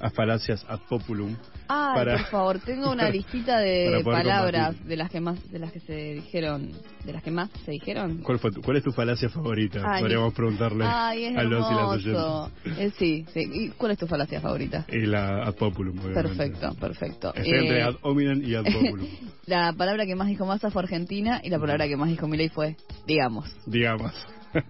a 0.00 0.10
falacias 0.10 0.64
ad 0.68 0.80
populum. 0.88 1.36
Ay, 1.68 2.04
por 2.04 2.24
favor, 2.26 2.58
tengo 2.60 2.90
una 2.92 3.10
listita 3.10 3.58
de 3.58 4.02
palabras 4.04 4.76
de 4.86 4.96
las 4.96 5.10
que 5.10 5.20
más 5.20 5.50
de 5.50 5.58
las 5.58 5.72
que 5.72 5.80
se 5.80 6.14
dijeron, 6.14 6.70
de 7.04 7.12
las 7.12 7.22
que 7.22 7.30
más 7.30 7.50
se 7.64 7.72
dijeron. 7.72 8.18
¿Cuál 8.22 8.38
fue 8.38 8.50
cuál 8.64 8.76
es 8.76 8.84
tu 8.84 8.92
falacia 8.92 9.28
favorita? 9.28 9.98
Podríamos 9.98 10.32
preguntarle 10.34 10.84
a 10.84 11.14
los 11.44 12.02
y 12.04 12.10
las. 12.10 12.78
Eh, 12.78 12.92
sí, 12.98 13.24
sí. 13.32 13.50
¿Y 13.52 13.68
cuál 13.70 13.92
es 13.92 13.98
tu 13.98 14.06
falacia 14.06 14.40
favorita? 14.40 14.86
Y 14.88 15.06
la 15.06 15.44
ad 15.46 15.54
populum, 15.54 15.98
Perfecto, 15.98 16.74
perfecto. 16.74 17.32
entre 17.34 17.78
eh, 17.78 17.82
ad 17.82 17.94
hominem 18.02 18.42
y 18.42 18.54
ad 18.54 18.64
populum. 18.72 19.06
la 19.46 19.72
palabra 19.72 20.06
que 20.06 20.14
más 20.14 20.28
dijo 20.28 20.46
Massa 20.46 20.70
fue 20.70 20.82
Argentina 20.82 21.40
y 21.42 21.50
la 21.50 21.58
palabra 21.58 21.88
que 21.88 21.96
más 21.96 22.08
dijo 22.08 22.28
Milei 22.28 22.48
fue 22.48 22.76
digamos. 23.06 23.50
Digamos. 23.66 24.12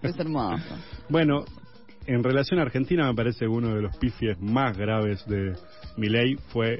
Es 0.02 0.18
hermoso. 0.18 0.62
bueno, 1.08 1.44
en 2.06 2.22
relación 2.22 2.60
a 2.60 2.62
Argentina 2.62 3.06
me 3.06 3.14
parece 3.14 3.46
uno 3.46 3.74
de 3.74 3.82
los 3.82 3.96
pifies 3.96 4.40
más 4.40 4.76
graves 4.76 5.24
de 5.26 5.54
Milei 5.96 6.36
fue, 6.48 6.78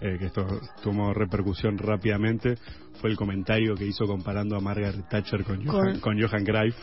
eh, 0.00 0.16
que 0.18 0.26
esto 0.26 0.46
tomó 0.82 1.12
repercusión 1.12 1.78
rápidamente, 1.78 2.56
fue 3.00 3.10
el 3.10 3.16
comentario 3.16 3.74
que 3.74 3.86
hizo 3.86 4.06
comparando 4.06 4.56
a 4.56 4.60
Margaret 4.60 5.08
Thatcher 5.08 5.44
con, 5.44 5.64
Johan, 5.64 6.00
con 6.00 6.20
Johan 6.20 6.44
Greif 6.44 6.76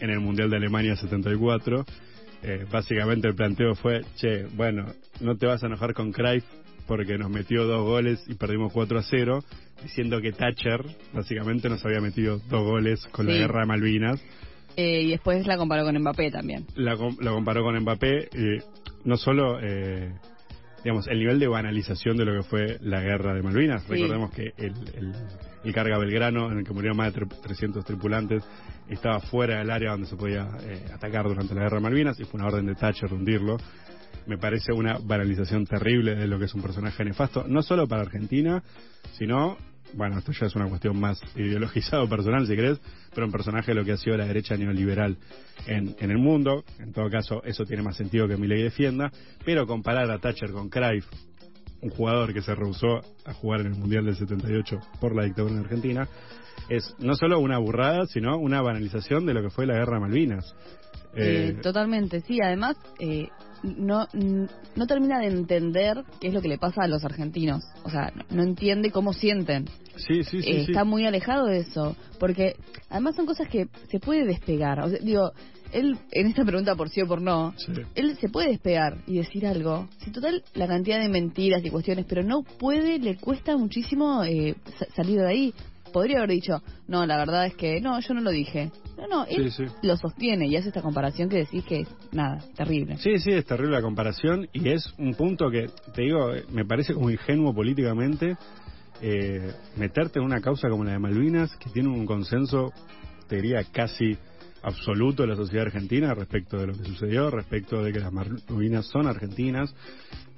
en 0.00 0.10
el 0.10 0.20
Mundial 0.20 0.50
de 0.50 0.56
Alemania 0.56 0.96
74. 0.96 1.84
Eh, 2.42 2.64
básicamente 2.70 3.28
el 3.28 3.34
planteo 3.34 3.74
fue, 3.74 4.00
che, 4.16 4.46
bueno, 4.54 4.86
no 5.20 5.36
te 5.36 5.46
vas 5.46 5.62
a 5.62 5.66
enojar 5.66 5.92
con 5.92 6.10
Greif 6.10 6.44
porque 6.86 7.18
nos 7.18 7.30
metió 7.30 7.66
dos 7.66 7.84
goles 7.84 8.24
y 8.26 8.34
perdimos 8.34 8.72
4 8.72 8.98
a 8.98 9.02
0, 9.02 9.44
diciendo 9.82 10.20
que 10.20 10.32
Thatcher 10.32 10.82
básicamente 11.12 11.68
nos 11.68 11.84
había 11.84 12.00
metido 12.00 12.38
dos 12.48 12.64
goles 12.64 13.06
con 13.12 13.26
la 13.26 13.34
guerra 13.34 13.60
de 13.60 13.66
Malvinas 13.66 14.20
eh, 14.76 15.02
y 15.02 15.10
después 15.10 15.46
la 15.46 15.56
comparó 15.56 15.84
con 15.84 15.98
Mbappé 15.98 16.30
también. 16.30 16.66
La, 16.74 16.96
comparó 16.96 17.62
con 17.62 17.78
Mbappé, 17.78 18.28
eh, 18.32 18.62
no 19.04 19.16
solo, 19.16 19.58
eh, 19.60 20.12
digamos, 20.82 21.06
el 21.08 21.18
nivel 21.18 21.38
de 21.38 21.48
banalización 21.48 22.16
de 22.16 22.24
lo 22.24 22.42
que 22.42 22.48
fue 22.48 22.78
la 22.80 23.00
guerra 23.00 23.34
de 23.34 23.42
Malvinas. 23.42 23.86
Recordemos 23.88 24.30
que 24.32 24.52
el, 24.56 24.74
el 25.64 25.74
carga 25.74 25.98
Belgrano, 25.98 26.50
en 26.50 26.58
el 26.58 26.64
que 26.64 26.72
murieron 26.72 26.96
más 26.96 27.14
de 27.14 27.26
300 27.26 27.84
tripulantes, 27.84 28.42
estaba 28.88 29.20
fuera 29.20 29.58
del 29.58 29.70
área 29.70 29.92
donde 29.92 30.06
se 30.06 30.16
podía 30.16 30.48
eh, 30.62 30.86
atacar 30.92 31.24
durante 31.26 31.54
la 31.54 31.62
guerra 31.62 31.76
de 31.76 31.82
Malvinas 31.82 32.18
y 32.20 32.24
fue 32.24 32.40
una 32.40 32.48
orden 32.48 32.66
de 32.66 32.74
Thatcher 32.74 33.12
hundirlo. 33.12 33.56
Me 34.26 34.38
parece 34.38 34.72
una 34.72 34.98
banalización 34.98 35.66
terrible 35.66 36.14
de 36.14 36.26
lo 36.26 36.38
que 36.38 36.46
es 36.46 36.54
un 36.54 36.62
personaje 36.62 37.04
nefasto, 37.04 37.44
no 37.46 37.62
solo 37.62 37.86
para 37.86 38.02
Argentina, 38.02 38.62
sino 39.12 39.56
bueno, 39.94 40.18
esto 40.18 40.32
ya 40.32 40.46
es 40.46 40.54
una 40.54 40.68
cuestión 40.68 40.98
más 40.98 41.20
ideologizado 41.36 42.08
personal, 42.08 42.46
si 42.46 42.56
querés, 42.56 42.80
pero 43.14 43.26
un 43.26 43.32
personaje 43.32 43.72
de 43.72 43.74
lo 43.74 43.84
que 43.84 43.92
ha 43.92 43.96
sido 43.96 44.16
la 44.16 44.26
derecha 44.26 44.56
neoliberal 44.56 45.16
en, 45.66 45.94
en 45.98 46.10
el 46.10 46.18
mundo. 46.18 46.64
En 46.78 46.92
todo 46.92 47.08
caso, 47.10 47.42
eso 47.44 47.64
tiene 47.64 47.82
más 47.82 47.96
sentido 47.96 48.28
que 48.28 48.36
mi 48.36 48.46
ley 48.46 48.62
defienda, 48.62 49.10
pero 49.44 49.66
comparar 49.66 50.10
a 50.10 50.18
Thatcher 50.18 50.52
con 50.52 50.68
Cruyff, 50.68 51.06
un 51.82 51.90
jugador 51.90 52.32
que 52.32 52.42
se 52.42 52.54
rehusó 52.54 53.00
a 53.24 53.32
jugar 53.32 53.60
en 53.60 53.68
el 53.68 53.74
Mundial 53.74 54.04
del 54.04 54.16
78 54.16 54.80
por 55.00 55.16
la 55.16 55.24
dictadura 55.24 55.54
en 55.54 55.60
Argentina, 55.60 56.08
es 56.68 56.94
no 56.98 57.14
solo 57.14 57.40
una 57.40 57.58
burrada, 57.58 58.06
sino 58.06 58.38
una 58.38 58.62
banalización 58.62 59.26
de 59.26 59.34
lo 59.34 59.42
que 59.42 59.50
fue 59.50 59.66
la 59.66 59.74
guerra 59.74 59.98
Malvinas. 59.98 60.54
Eh, 61.14 61.58
totalmente, 61.60 62.20
sí. 62.20 62.38
Además, 62.42 62.76
eh, 62.98 63.28
no, 63.62 64.06
no 64.12 64.86
termina 64.86 65.18
de 65.18 65.26
entender 65.26 66.04
qué 66.20 66.28
es 66.28 66.34
lo 66.34 66.40
que 66.40 66.48
le 66.48 66.58
pasa 66.58 66.82
a 66.82 66.88
los 66.88 67.04
argentinos. 67.04 67.62
O 67.84 67.90
sea, 67.90 68.12
no 68.30 68.42
entiende 68.42 68.90
cómo 68.90 69.12
sienten. 69.12 69.66
Sí, 69.96 70.24
sí, 70.24 70.42
sí. 70.42 70.50
está 70.68 70.84
muy 70.84 71.06
alejado 71.06 71.46
de 71.46 71.58
eso. 71.58 71.96
Porque 72.18 72.56
además 72.88 73.16
son 73.16 73.26
cosas 73.26 73.48
que 73.48 73.68
se 73.90 74.00
puede 74.00 74.24
despegar. 74.24 74.80
O 74.80 74.88
sea, 74.88 74.98
digo, 75.00 75.32
él, 75.72 75.98
en 76.10 76.26
esta 76.26 76.44
pregunta 76.44 76.74
por 76.74 76.88
sí 76.88 77.02
o 77.02 77.06
por 77.06 77.20
no, 77.20 77.54
él 77.94 78.16
se 78.20 78.28
puede 78.28 78.48
despegar 78.48 78.98
y 79.06 79.18
decir 79.18 79.46
algo. 79.46 79.88
Si 79.98 80.10
total, 80.10 80.42
la 80.54 80.66
cantidad 80.66 81.00
de 81.00 81.08
mentiras 81.08 81.64
y 81.64 81.70
cuestiones, 81.70 82.06
pero 82.08 82.22
no 82.22 82.42
puede, 82.42 82.98
le 82.98 83.16
cuesta 83.16 83.56
muchísimo 83.56 84.24
eh, 84.24 84.56
salir 84.94 85.20
de 85.20 85.28
ahí 85.28 85.54
podría 85.90 86.18
haber 86.18 86.30
dicho, 86.30 86.62
no, 86.88 87.04
la 87.06 87.16
verdad 87.16 87.46
es 87.46 87.54
que 87.54 87.80
no, 87.80 88.00
yo 88.00 88.14
no 88.14 88.20
lo 88.20 88.30
dije. 88.30 88.70
No, 89.00 89.06
no, 89.06 89.26
él 89.26 89.50
lo 89.82 89.96
sostiene 89.96 90.46
y 90.46 90.56
hace 90.56 90.68
esta 90.68 90.82
comparación 90.82 91.28
que 91.28 91.38
decís 91.38 91.64
que 91.64 91.80
es 91.80 91.88
nada, 92.12 92.44
terrible. 92.54 92.98
Sí, 92.98 93.18
sí, 93.18 93.32
es 93.32 93.46
terrible 93.46 93.76
la 93.76 93.82
comparación 93.82 94.48
y 94.52 94.68
es 94.68 94.92
un 94.98 95.14
punto 95.14 95.50
que, 95.50 95.70
te 95.94 96.02
digo, 96.02 96.32
me 96.50 96.64
parece 96.66 96.92
como 96.92 97.10
ingenuo 97.10 97.54
políticamente 97.54 98.36
eh, 99.00 99.52
meterte 99.76 100.18
en 100.18 100.26
una 100.26 100.40
causa 100.40 100.68
como 100.68 100.84
la 100.84 100.92
de 100.92 100.98
Malvinas, 100.98 101.56
que 101.56 101.70
tiene 101.70 101.88
un 101.88 102.04
consenso, 102.04 102.72
te 103.28 103.36
diría, 103.36 103.64
casi 103.72 104.18
absoluto 104.62 105.22
de 105.22 105.28
la 105.28 105.36
sociedad 105.36 105.66
argentina 105.66 106.12
respecto 106.12 106.58
de 106.58 106.66
lo 106.66 106.74
que 106.74 106.84
sucedió, 106.84 107.30
respecto 107.30 107.82
de 107.82 107.92
que 107.92 108.00
las 108.00 108.12
Malvinas 108.12 108.86
son 108.86 109.06
argentinas. 109.06 109.74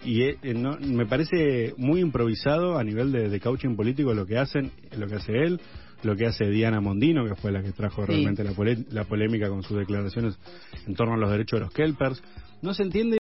Y 0.05 0.23
eh, 0.23 0.39
no, 0.55 0.79
me 0.79 1.07
parece 1.07 1.75
muy 1.77 2.01
improvisado 2.01 2.79
a 2.79 2.85
nivel 2.85 3.11
de, 3.11 3.29
de, 3.29 3.41
coaching 3.41 3.75
político 3.75 4.15
lo 4.15 4.27
que 4.27 4.39
hacen, 4.39 4.71
lo 4.97 5.09
que 5.09 5.17
hace 5.17 5.33
él, 5.33 5.61
lo 6.03 6.17
que 6.17 6.27
hace 6.27 6.47
Diana 6.47 6.81
Mondino, 6.81 7.25
que 7.27 7.35
fue 7.35 7.53
la 7.53 7.63
que 7.63 7.73
trajo 7.73 8.05
realmente 8.05 8.45
la, 8.45 8.53
la, 8.91 9.05
polémica 9.05 9.49
con 9.49 9.63
sus 9.63 9.77
declaraciones 9.79 10.39
en 10.87 10.95
torno 10.95 11.15
a 11.15 11.17
los 11.17 11.31
derechos 11.31 11.61
de 11.61 11.65
los 11.67 11.73
Kelpers. 11.73 12.23
No 12.61 12.75
se 12.75 12.83
entiende 12.83 13.19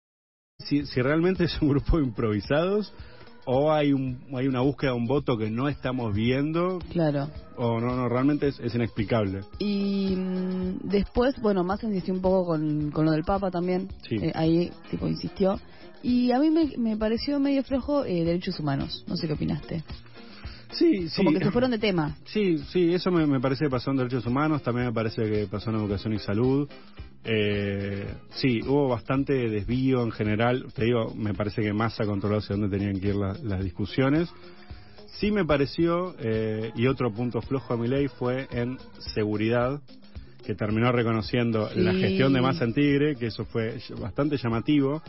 si, 0.59 0.87
si 0.87 1.03
realmente 1.03 1.45
es 1.45 1.61
un 1.61 1.69
grupo 1.69 1.99
de 1.99 2.05
improvisados 2.05 2.93
o 3.45 3.73
hay 3.73 3.93
un 3.93 4.21
hay 4.35 4.47
una 4.47 4.61
búsqueda 4.61 4.93
de 4.93 4.99
un 4.99 5.07
voto 5.07 5.37
que 5.37 5.51
no 5.51 5.69
estamos 5.69 6.15
viendo 6.15 6.79
claro. 6.91 7.29
o 7.57 7.81
no 7.81 7.97
no 7.97 8.09
realmente 8.09 8.49
es, 8.49 8.75
inexplicable. 8.75 9.41
Y 9.59 10.15
mm, 10.17 10.89
después 10.89 11.35
bueno 11.41 11.65
más 11.65 11.83
insistió 11.83 12.15
un 12.15 12.21
poco 12.21 12.47
con, 12.47 12.91
con 12.91 13.05
lo 13.05 13.13
del 13.13 13.25
Papa 13.25 13.51
también 13.51 13.89
eh, 14.11 14.33
ahí 14.35 14.71
tipo 14.91 15.09
insistió. 15.09 15.59
Y 16.05 16.33
a 16.33 16.41
mí 16.41 16.51
me, 16.51 16.73
me 16.79 16.97
pareció 16.97 17.39
medio 17.39 17.63
flojo 17.63 18.05
eh, 18.05 18.25
derechos 18.25 18.59
humanos 18.59 19.05
no 19.07 19.17
sé 19.17 19.27
qué 19.27 19.35
opinaste 19.35 19.85
Sí, 20.73 21.09
sí. 21.09 21.17
Como 21.17 21.33
que 21.33 21.45
se 21.45 21.51
fueron 21.51 21.71
de 21.71 21.79
tema. 21.79 22.17
Sí, 22.25 22.59
sí, 22.71 22.93
eso 22.93 23.11
me, 23.11 23.27
me 23.27 23.41
parece 23.41 23.65
que 23.65 23.71
pasó 23.71 23.91
en 23.91 23.99
derechos 23.99 24.27
humanos, 24.27 24.63
también 24.63 24.87
me 24.87 24.93
parece 24.93 25.23
que 25.31 25.47
pasó 25.47 25.71
en 25.71 25.77
educación 25.77 26.15
y 26.15 26.19
salud. 26.19 26.69
Eh, 27.25 28.07
sí, 28.31 28.61
hubo 28.67 28.89
bastante 28.89 29.33
desvío 29.49 30.03
en 30.03 30.11
general. 30.11 30.67
Te 30.75 30.85
digo, 30.85 31.15
me 31.15 31.35
parece 31.35 31.63
que 31.63 31.73
Massa 31.73 32.05
controló 32.05 32.39
hacia 32.39 32.57
dónde 32.57 32.77
tenían 32.77 33.01
que 33.01 33.09
ir 33.09 33.15
las 33.15 33.63
discusiones. 33.63 34.29
Sí 35.07 35.31
me 35.31 35.45
pareció, 35.45 36.17
eh, 36.19 36.73
y 36.75 36.87
otro 36.87 37.13
punto 37.13 37.41
flojo 37.43 37.75
a 37.75 37.77
mi 37.77 37.87
ley 37.87 38.09
fue 38.09 38.49
en 38.51 38.79
seguridad, 39.15 39.81
que 40.45 40.57
terminó 40.57 40.91
reconociendo 40.91 41.71
la 41.77 41.93
gestión 41.93 42.33
de 42.33 42.41
Massa 42.41 42.65
en 42.65 42.75
Tigre, 42.75 43.15
que 43.15 43.27
eso 43.27 43.45
fue 43.45 43.79
bastante 44.01 44.37
llamativo. 44.37 45.01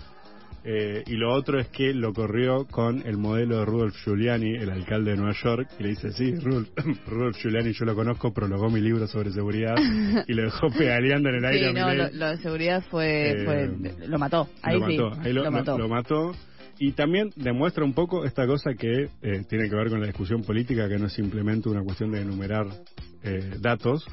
Eh, 0.65 1.03
y 1.08 1.15
lo 1.15 1.34
otro 1.34 1.60
es 1.60 1.67
que 1.67 1.93
lo 1.93 2.13
corrió 2.13 2.65
con 2.65 3.05
el 3.05 3.17
modelo 3.17 3.60
de 3.60 3.65
Rudolf 3.65 3.96
Giuliani, 4.05 4.55
el 4.55 4.70
alcalde 4.70 5.12
de 5.12 5.17
Nueva 5.17 5.36
York, 5.43 5.67
y 5.77 5.84
le 5.84 5.89
dice, 5.89 6.12
sí, 6.13 6.34
Rudolf, 6.36 7.38
Giuliani 7.41 7.74
yo 7.74 7.84
lo 7.86 7.96
conozco, 7.96 8.34
prologó 8.34 8.70
mi 8.70 8.79
libro 8.79 9.05
sobre 9.08 9.32
seguridad 9.32 9.75
y 10.27 10.34
lo 10.34 10.43
dejó 10.43 10.70
pedaleando 10.70 11.29
en 11.29 11.36
el 11.36 11.46
aire. 11.46 11.67
Sí, 11.67 11.74
no, 11.74 11.93
lo, 11.93 12.29
de 12.29 12.38
seguridad 12.38 12.82
fue, 12.89 13.43
fue, 13.43 13.63
eh, 13.65 14.08
lo 14.08 14.17
mató, 14.17 14.48
ahí 14.62 14.79
lo 14.79 14.88
sí, 14.88 14.98
mató, 14.98 15.22
ahí 15.22 15.34
lo, 15.34 15.51
mató. 15.51 15.77
Lo, 15.77 15.89
mató. 15.89 16.32
Y 16.79 16.93
también 16.93 17.32
demuestra 17.36 17.84
un 17.84 17.93
poco 17.93 18.24
esta 18.24 18.48
cosa 18.48 18.74
que 18.74 19.10
eh, 19.22 19.43
tiene 19.50 19.70
que 19.70 19.75
ver 19.75 19.89
con 19.89 20.00
la 20.00 20.08
discusión 20.08 20.43
política, 20.43 20.88
que 20.88 20.98
no 20.98 21.08
es 21.08 21.13
simplemente 21.13 21.67
una 21.67 21.84
cuestión 21.84 22.12
de 22.12 22.22
enumerar 22.22 22.67
datos, 23.62 24.05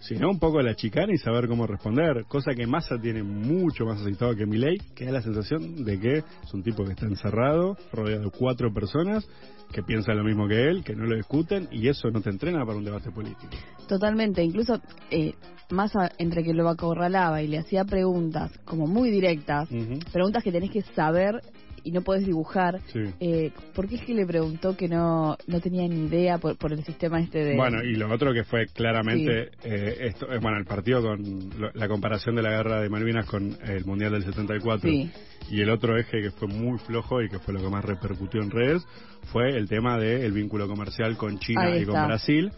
sino 0.00 0.30
un 0.30 0.38
poco 0.38 0.60
la 0.62 0.74
chicana 0.74 1.12
y 1.12 1.18
saber 1.18 1.46
cómo 1.46 1.66
responder, 1.66 2.24
cosa 2.26 2.54
que 2.54 2.66
Massa 2.66 2.98
tiene 3.00 3.22
mucho 3.22 3.84
más 3.84 4.00
aceitado 4.00 4.34
que 4.34 4.46
Milei, 4.46 4.78
que 4.94 5.04
da 5.04 5.12
la 5.12 5.22
sensación 5.22 5.84
de 5.84 6.00
que 6.00 6.18
es 6.18 6.54
un 6.54 6.62
tipo 6.62 6.84
que 6.84 6.92
está 6.92 7.06
encerrado, 7.06 7.76
rodeado 7.92 8.24
de 8.24 8.30
cuatro 8.30 8.72
personas 8.72 9.28
que 9.72 9.82
piensan 9.82 10.16
lo 10.16 10.24
mismo 10.24 10.48
que 10.48 10.68
él, 10.68 10.82
que 10.82 10.96
no 10.96 11.04
lo 11.04 11.14
discuten 11.14 11.68
y 11.70 11.86
eso 11.88 12.10
no 12.10 12.20
te 12.20 12.30
entrena 12.30 12.64
para 12.64 12.78
un 12.78 12.84
debate 12.84 13.10
político. 13.12 13.52
Totalmente, 13.86 14.42
incluso 14.42 14.80
eh, 15.10 15.34
Massa 15.70 16.10
entre 16.18 16.42
que 16.42 16.52
lo 16.52 16.68
acorralaba 16.68 17.42
y 17.42 17.46
le 17.46 17.58
hacía 17.58 17.84
preguntas 17.84 18.50
como 18.64 18.88
muy 18.88 19.10
directas, 19.10 19.68
preguntas 20.12 20.42
que 20.42 20.50
tenés 20.50 20.70
que 20.70 20.82
saber 20.82 21.40
y 21.84 21.92
no 21.92 22.02
puedes 22.02 22.24
dibujar. 22.24 22.80
Eh, 23.20 23.50
¿Por 23.74 23.88
qué 23.88 23.96
es 23.96 24.02
que 24.02 24.14
le 24.14 24.26
preguntó 24.26 24.76
que 24.76 24.88
no, 24.88 25.36
no 25.46 25.60
tenía 25.60 25.86
ni 25.88 26.06
idea 26.06 26.38
por, 26.38 26.56
por 26.56 26.72
el 26.72 26.84
sistema 26.84 27.20
este 27.20 27.44
de... 27.44 27.56
Bueno, 27.56 27.82
y 27.82 27.94
lo 27.96 28.12
otro 28.12 28.32
que 28.32 28.44
fue 28.44 28.66
claramente, 28.66 29.50
eh, 29.64 29.96
esto, 30.00 30.30
eh, 30.32 30.38
bueno, 30.40 30.58
el 30.58 30.64
partido 30.64 31.02
con 31.02 31.50
la 31.74 31.88
comparación 31.88 32.34
de 32.36 32.42
la 32.42 32.50
guerra 32.50 32.80
de 32.80 32.88
Malvinas 32.88 33.26
con 33.26 33.56
el 33.64 33.84
Mundial 33.84 34.12
del 34.12 34.24
74. 34.24 34.90
Y 34.90 35.60
el 35.60 35.70
otro 35.70 35.98
eje 35.98 36.22
que 36.22 36.30
fue 36.30 36.48
muy 36.48 36.78
flojo 36.78 37.22
y 37.22 37.28
que 37.28 37.38
fue 37.38 37.54
lo 37.54 37.60
que 37.60 37.68
más 37.68 37.84
repercutió 37.84 38.40
en 38.40 38.50
redes 38.50 38.86
fue 39.32 39.56
el 39.56 39.68
tema 39.68 39.98
del 39.98 40.32
vínculo 40.32 40.68
comercial 40.68 41.16
con 41.16 41.38
China 41.38 41.76
y 41.76 41.84
con 41.84 42.06
Brasil, 42.06 42.52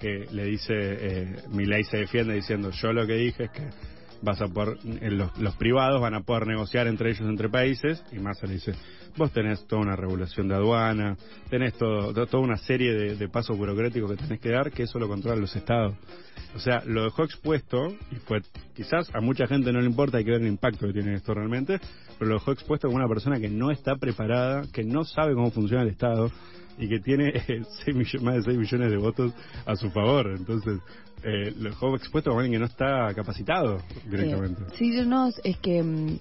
que 0.00 0.26
le 0.32 0.44
dice, 0.44 0.74
eh, 0.74 1.36
ley 1.52 1.84
se 1.84 1.98
defiende 1.98 2.34
diciendo, 2.34 2.70
yo 2.70 2.92
lo 2.92 3.06
que 3.06 3.14
dije 3.14 3.44
es 3.44 3.50
que 3.50 3.95
vas 4.22 4.40
a 4.40 4.48
poder, 4.48 4.78
los, 4.84 5.36
los, 5.38 5.56
privados 5.56 6.00
van 6.00 6.14
a 6.14 6.20
poder 6.20 6.46
negociar 6.46 6.86
entre 6.86 7.10
ellos, 7.10 7.28
entre 7.28 7.48
países, 7.48 8.02
y 8.12 8.18
más 8.18 8.42
le 8.42 8.54
dice, 8.54 8.72
vos 9.16 9.32
tenés 9.32 9.66
toda 9.66 9.82
una 9.82 9.96
regulación 9.96 10.48
de 10.48 10.54
aduana, 10.54 11.16
tenés 11.48 11.74
todo, 11.74 12.12
toda 12.26 12.42
una 12.42 12.56
serie 12.56 12.92
de, 12.92 13.28
pasos 13.28 13.56
burocráticos 13.56 14.10
que 14.10 14.16
tenés 14.16 14.40
que 14.40 14.50
dar, 14.50 14.70
que 14.70 14.84
eso 14.84 14.98
lo 14.98 15.08
controlan 15.08 15.40
los 15.40 15.54
estados. 15.56 15.94
O 16.54 16.58
sea, 16.58 16.82
lo 16.86 17.04
dejó 17.04 17.24
expuesto, 17.24 17.88
y 18.10 18.16
fue, 18.16 18.42
quizás 18.74 19.08
a 19.14 19.20
mucha 19.20 19.46
gente 19.46 19.72
no 19.72 19.80
le 19.80 19.86
importa, 19.86 20.18
hay 20.18 20.24
que 20.24 20.32
ver 20.32 20.40
el 20.40 20.48
impacto 20.48 20.86
que 20.86 20.92
tiene 20.92 21.14
esto 21.14 21.34
realmente, 21.34 21.78
pero 22.18 22.30
lo 22.30 22.38
dejó 22.38 22.52
expuesto 22.52 22.88
como 22.88 22.96
una 22.98 23.08
persona 23.08 23.38
que 23.38 23.48
no 23.48 23.70
está 23.70 23.96
preparada, 23.96 24.62
que 24.72 24.84
no 24.84 25.04
sabe 25.04 25.34
cómo 25.34 25.50
funciona 25.50 25.82
el 25.82 25.90
Estado, 25.90 26.30
y 26.78 26.88
que 26.88 27.00
tiene 27.00 27.32
más 28.22 28.34
de 28.36 28.42
6 28.42 28.58
millones 28.58 28.90
de 28.90 28.96
votos 28.96 29.32
a 29.64 29.76
su 29.76 29.90
favor. 29.90 30.34
Entonces, 30.36 30.80
eh, 31.22 31.52
lo 31.58 31.70
dejó 31.70 31.96
expuesto 31.96 32.30
como 32.30 32.40
alguien 32.40 32.54
que 32.54 32.58
no 32.58 32.66
está 32.66 33.12
capacitado 33.14 33.78
directamente. 34.08 34.62
Sí, 34.76 34.90
no, 35.06 35.28
es 35.42 35.56
que 35.58 35.82
mm, 35.82 36.18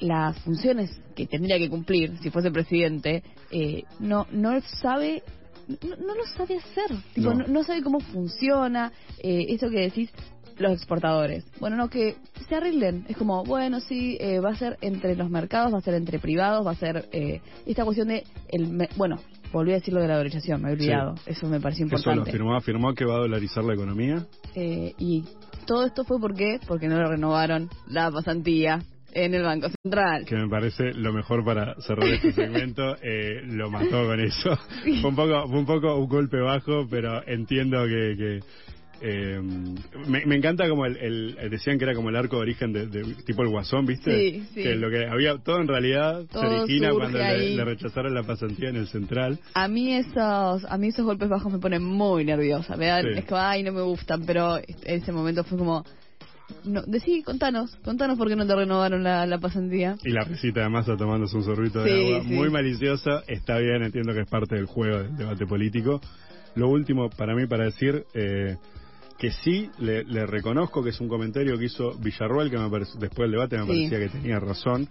las 0.00 0.38
funciones 0.40 1.00
que 1.14 1.26
tendría 1.26 1.58
que 1.58 1.68
cumplir 1.68 2.16
si 2.18 2.30
fuese 2.30 2.50
presidente, 2.50 3.22
eh, 3.50 3.84
no, 4.00 4.26
no 4.30 4.60
sabe 4.60 5.22
no, 5.68 5.96
no, 5.96 6.14
lo 6.14 6.24
sabe 6.36 6.56
hacer, 6.56 6.96
no. 7.16 7.34
no. 7.34 7.64
sabe 7.64 7.82
cómo 7.82 8.00
funciona, 8.00 8.92
eh, 9.18 9.46
eso 9.48 9.68
que 9.68 9.80
decís, 9.80 10.10
los 10.58 10.72
exportadores. 10.72 11.44
Bueno, 11.60 11.76
no, 11.76 11.88
que 11.88 12.16
se 12.48 12.54
arreglen. 12.54 13.04
Es 13.08 13.16
como, 13.16 13.44
bueno, 13.44 13.80
sí, 13.80 14.16
eh, 14.20 14.40
va 14.40 14.50
a 14.50 14.56
ser 14.56 14.78
entre 14.80 15.16
los 15.16 15.30
mercados, 15.30 15.72
va 15.72 15.78
a 15.78 15.82
ser 15.82 15.94
entre 15.94 16.18
privados, 16.18 16.66
va 16.66 16.72
a 16.72 16.76
ser 16.76 17.08
eh, 17.12 17.40
esta 17.66 17.84
cuestión 17.84 18.08
de, 18.08 18.24
el 18.48 18.88
bueno, 18.96 19.18
volví 19.52 19.72
a 19.72 19.76
decir 19.76 19.92
lo 19.92 20.00
de 20.00 20.08
la 20.08 20.14
dolarización, 20.14 20.62
me 20.62 20.70
he 20.70 20.72
olvidado. 20.72 21.14
Eso 21.26 21.46
me 21.48 21.60
pareció 21.60 21.84
importante. 21.84 22.20
Eso 22.20 22.26
lo 22.26 22.32
firmó, 22.32 22.56
afirmó 22.56 22.94
que 22.94 23.04
va 23.04 23.16
a 23.16 23.18
dolarizar 23.18 23.64
la 23.64 23.74
economía. 23.74 24.26
Eh, 24.54 24.94
y 24.98 25.24
todo 25.66 25.84
esto 25.86 26.04
fue 26.04 26.18
porque, 26.20 26.58
porque 26.66 26.88
no 26.88 26.96
le 26.96 27.08
renovaron 27.08 27.68
la 27.88 28.10
pasantía 28.10 28.80
en 29.24 29.34
el 29.34 29.42
Banco 29.42 29.68
Central. 29.82 30.24
Que 30.26 30.36
me 30.36 30.48
parece 30.48 30.92
lo 30.94 31.12
mejor 31.12 31.44
para 31.44 31.74
cerrar 31.80 32.08
este 32.08 32.32
segmento. 32.32 32.96
eh, 33.02 33.40
lo 33.46 33.70
mató 33.70 34.06
con 34.06 34.20
eso. 34.20 34.56
fue 35.00 35.10
un 35.10 35.16
poco, 35.16 35.48
fue 35.48 35.58
un 35.58 35.66
poco 35.66 35.96
un 35.96 36.08
golpe 36.08 36.38
bajo, 36.38 36.86
pero 36.88 37.26
entiendo 37.26 37.84
que, 37.86 38.14
que 38.16 38.40
Eh, 39.02 39.38
me, 40.08 40.36
encanta 40.36 40.66
como 40.70 40.86
el, 40.86 41.36
decían 41.50 41.76
que 41.76 41.84
era 41.84 41.94
como 41.94 42.08
el 42.08 42.16
arco 42.16 42.36
de 42.36 42.42
origen 42.42 42.72
de, 42.72 42.86
tipo 43.26 43.42
el 43.42 43.50
guasón, 43.50 43.84
¿viste? 43.84 44.10
Sí, 44.10 44.46
sí. 44.54 44.62
Que 44.62 44.74
lo 44.74 44.88
que 44.88 45.04
había, 45.06 45.36
todo 45.36 45.60
en 45.60 45.68
realidad 45.68 46.24
se 46.32 46.38
origina 46.38 46.92
cuando 46.92 47.18
le, 47.18 47.62
rechazaron 47.62 48.14
la 48.14 48.22
pasantía 48.22 48.70
en 48.70 48.76
el 48.76 48.88
central. 48.88 49.38
A 49.52 49.68
mí 49.68 49.92
esos, 49.92 50.64
a 50.64 50.78
mí 50.78 50.88
esos 50.88 51.04
golpes 51.04 51.28
bajos 51.28 51.52
me 51.52 51.58
ponen 51.58 51.84
muy 51.84 52.24
nerviosa, 52.24 52.74
vean, 52.76 53.06
es 53.08 53.26
que 53.26 53.34
ay 53.34 53.62
no 53.62 53.72
me 53.72 53.82
gustan, 53.82 54.24
pero 54.24 54.58
ese 54.84 55.12
momento 55.12 55.44
fue 55.44 55.58
como 55.58 55.84
no, 56.64 56.82
decí, 56.82 57.22
contanos, 57.22 57.76
contanos 57.84 58.16
por 58.18 58.28
qué 58.28 58.36
no 58.36 58.46
te 58.46 58.54
renovaron 58.54 59.02
la, 59.02 59.38
pasantía. 59.38 59.96
Y 60.04 60.10
la 60.10 60.24
risita 60.24 60.62
de 60.62 60.68
masa 60.68 60.96
tomándose 60.96 61.36
un 61.36 61.44
sorbito 61.44 61.82
de 61.82 62.16
agua, 62.16 62.24
muy 62.24 62.50
maliciosa, 62.50 63.22
está 63.26 63.58
bien, 63.58 63.82
entiendo 63.82 64.12
que 64.12 64.20
es 64.20 64.28
parte 64.28 64.56
del 64.56 64.66
juego 64.66 64.98
del 64.98 65.16
debate 65.16 65.46
político. 65.46 66.00
Lo 66.54 66.68
último 66.68 67.10
para 67.10 67.34
mí 67.34 67.46
para 67.46 67.64
decir, 67.64 68.04
eh, 68.14 68.56
que 69.18 69.30
sí 69.30 69.70
le, 69.78 70.26
reconozco 70.26 70.82
que 70.82 70.90
es 70.90 71.00
un 71.00 71.08
comentario 71.08 71.58
que 71.58 71.66
hizo 71.66 71.94
Villarroel, 71.98 72.50
que 72.50 72.58
me 72.58 72.68
después 72.68 73.16
del 73.16 73.32
debate 73.32 73.58
me 73.58 73.66
parecía 73.66 73.98
que 73.98 74.08
tenía 74.08 74.38
razón, 74.38 74.88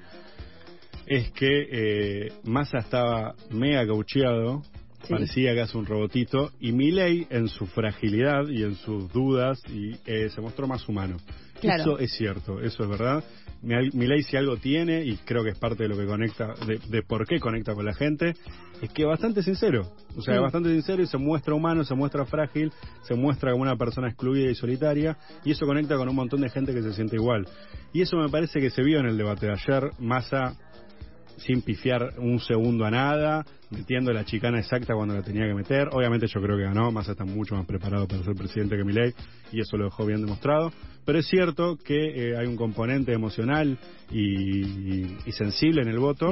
es 1.06 1.32
que 1.32 1.68
eh, 1.72 2.34
Massa 2.44 2.80
estaba 2.80 3.36
mega 3.52 3.86
caucheado, 3.86 4.64
parecía 5.06 5.54
que 5.54 5.62
hace 5.62 5.78
un 5.78 5.86
robotito, 5.86 6.52
y 6.60 6.72
Milei 6.72 7.28
en 7.30 7.48
su 7.48 7.66
fragilidad 7.66 8.48
y 8.48 8.64
en 8.64 8.76
sus 8.76 9.12
dudas 9.12 9.60
y 9.70 9.96
eh, 10.06 10.30
se 10.30 10.42
mostró 10.42 10.68
más 10.68 10.88
humano. 10.88 11.18
Eso 11.62 11.98
es 12.00 12.12
cierto, 12.12 12.60
eso 12.60 12.84
es 12.84 12.90
verdad. 12.90 13.24
Mi, 13.62 14.06
ley 14.06 14.22
si 14.22 14.38
algo 14.38 14.58
tiene, 14.58 15.04
y 15.04 15.18
creo 15.18 15.44
que 15.44 15.50
es 15.50 15.58
parte 15.58 15.84
de 15.84 15.90
lo 15.90 15.98
que 15.98 16.06
conecta, 16.06 16.54
de, 16.90 17.02
por 17.02 17.26
qué 17.26 17.40
conecta 17.40 17.74
con 17.74 17.86
la 17.86 17.94
gente, 17.94 18.34
es 18.82 18.92
que 18.92 19.04
es 19.04 19.08
bastante 19.08 19.42
sincero. 19.42 19.92
O 20.16 20.22
sea, 20.22 20.36
es 20.36 20.42
bastante 20.42 20.70
sincero 20.70 21.02
y 21.02 21.08
se 21.08 21.18
muestra 21.18 21.56
humano, 21.56 21.84
se 21.84 21.96
muestra 21.96 22.26
frágil, 22.26 22.72
se 23.02 23.16
muestra 23.16 23.52
como 23.52 23.64
una 23.64 23.76
persona 23.76 24.10
excluida 24.10 24.52
y 24.52 24.56
solitaria, 24.56 25.18
y 25.44 25.52
eso 25.52 25.66
conecta 25.66 25.96
con 25.96 26.08
un 26.08 26.16
montón 26.16 26.42
de 26.42 26.50
gente 26.50 26.74
que 26.74 26.84
se 26.84 26.94
siente 26.94 27.16
igual. 27.16 27.48
Y 27.92 28.02
eso 28.02 28.18
me 28.18 28.30
parece 28.30 28.60
que 28.60 28.70
se 28.70 28.84
vio 28.84 29.00
en 29.00 29.08
el 29.08 29.18
debate 29.18 29.48
de 29.48 29.54
ayer. 29.54 29.92
Massa 30.00 30.56
sin 31.38 31.62
pifiar 31.62 32.13
un 32.18 32.39
segundo 32.39 32.86
a 32.86 32.92
nada, 32.92 33.46
metiendo 33.70 34.12
la 34.13 34.25
chicana 34.25 34.60
exacta 34.60 34.94
cuando 34.94 35.13
la 35.13 35.22
tenía 35.22 35.46
que 35.46 35.54
meter. 35.54 35.89
Obviamente 35.92 36.27
yo 36.27 36.42
creo 36.42 36.58
que 36.58 36.63
ganó, 36.63 36.92
Massa 36.92 37.12
está 37.12 37.25
mucho 37.25 37.56
más 37.56 37.65
preparado 37.65 38.08
para 38.08 38.24
ser 38.24 38.36
presidente 38.36 38.77
que 38.77 38.84
Milei 38.84 39.13
y 39.51 39.62
eso 39.62 39.77
lo 39.77 39.86
dejó 39.86 40.06
bien 40.06 40.22
demostrado. 40.22 40.72
Pero 41.06 41.20
es 41.20 41.27
cierto 41.27 41.77
que 41.77 42.32
eh, 42.32 42.38
hay 42.38 42.48
un 42.48 42.56
componente 42.56 43.13
emocional 43.13 43.77
y, 44.12 45.32
sensible 45.32 45.82
en 45.82 45.89
el 45.89 46.00
voto. 46.00 46.30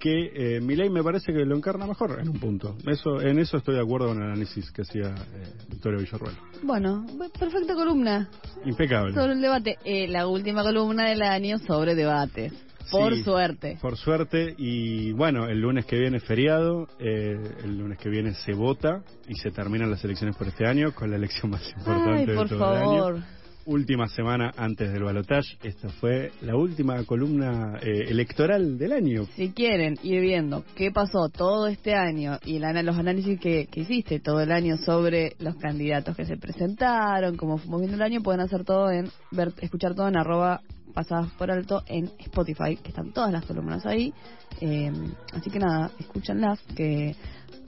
que 0.00 0.56
eh, 0.56 0.60
Milei 0.60 0.90
me 0.90 1.02
parece 1.02 1.32
que 1.32 1.44
lo 1.44 1.56
encarna 1.56 1.86
mejor 1.86 2.18
en 2.20 2.28
un 2.28 2.38
punto. 2.38 2.76
Eso, 2.86 3.20
en 3.20 3.38
eso 3.38 3.56
estoy 3.56 3.76
de 3.76 3.80
acuerdo 3.80 4.08
con 4.08 4.18
el 4.18 4.24
análisis 4.24 4.70
que 4.70 4.82
hacía 4.82 5.08
eh, 5.08 5.52
Victoria 5.68 5.98
Villarruel. 5.98 6.34
Bueno, 6.62 7.06
perfecta 7.38 7.74
columna. 7.74 8.28
Impecable. 8.64 9.14
Sobre 9.14 9.32
el 9.32 9.40
debate. 9.40 9.78
Eh, 9.84 10.08
la 10.08 10.26
última 10.26 10.62
columna 10.62 11.08
del 11.08 11.22
año 11.22 11.58
sobre 11.58 11.94
debates. 11.94 12.52
Por 12.90 13.16
suerte. 13.22 13.78
Por 13.80 13.96
suerte. 13.96 14.54
Y 14.58 15.12
bueno, 15.12 15.46
el 15.46 15.60
lunes 15.60 15.86
que 15.86 15.98
viene 15.98 16.18
es 16.18 16.24
feriado. 16.24 16.88
Eh, 16.98 17.36
el 17.64 17.78
lunes 17.78 17.98
que 17.98 18.08
viene 18.08 18.34
se 18.34 18.52
vota 18.52 19.02
y 19.28 19.34
se 19.34 19.50
terminan 19.50 19.90
las 19.90 20.04
elecciones 20.04 20.36
por 20.36 20.46
este 20.46 20.66
año 20.66 20.92
con 20.94 21.10
la 21.10 21.16
elección 21.16 21.50
más 21.50 21.68
importante 21.76 22.32
de 22.32 22.48
todo 22.48 22.74
el 22.74 23.14
año. 23.14 23.26
Última 23.66 24.06
semana 24.06 24.52
antes 24.56 24.92
del 24.92 25.02
balotaje. 25.02 25.58
Esta 25.64 25.88
fue 25.88 26.30
la 26.42 26.54
última 26.54 27.02
columna 27.02 27.80
eh, 27.82 28.04
electoral 28.08 28.78
del 28.78 28.92
año. 28.92 29.24
Si 29.34 29.50
quieren 29.50 29.98
ir 30.04 30.20
viendo 30.20 30.62
qué 30.76 30.92
pasó 30.92 31.28
todo 31.30 31.66
este 31.66 31.96
año 31.96 32.38
y 32.44 32.60
los 32.60 32.96
análisis 32.96 33.40
que, 33.40 33.68
hiciste 33.74 34.20
todo 34.20 34.40
el 34.40 34.52
año 34.52 34.76
sobre 34.76 35.34
los 35.40 35.56
candidatos 35.56 36.16
que 36.16 36.26
se 36.26 36.36
presentaron, 36.36 37.36
cómo 37.36 37.58
fuimos 37.58 37.80
viendo 37.80 37.96
el 37.96 38.02
año, 38.02 38.22
pueden 38.22 38.40
hacer 38.40 38.64
todo 38.64 38.88
en 38.92 39.10
ver, 39.32 39.52
escuchar 39.60 39.96
todo 39.96 40.06
en 40.06 40.16
arroba 40.16 40.60
pasadas 40.96 41.30
por 41.32 41.50
alto 41.50 41.82
en 41.86 42.10
Spotify, 42.18 42.76
que 42.76 42.88
están 42.88 43.12
todas 43.12 43.30
las 43.30 43.44
columnas 43.44 43.84
ahí. 43.84 44.14
Eh, 44.62 44.90
así 45.34 45.50
que 45.50 45.58
nada, 45.58 45.90
escúchanlas, 45.98 46.58
que 46.74 47.14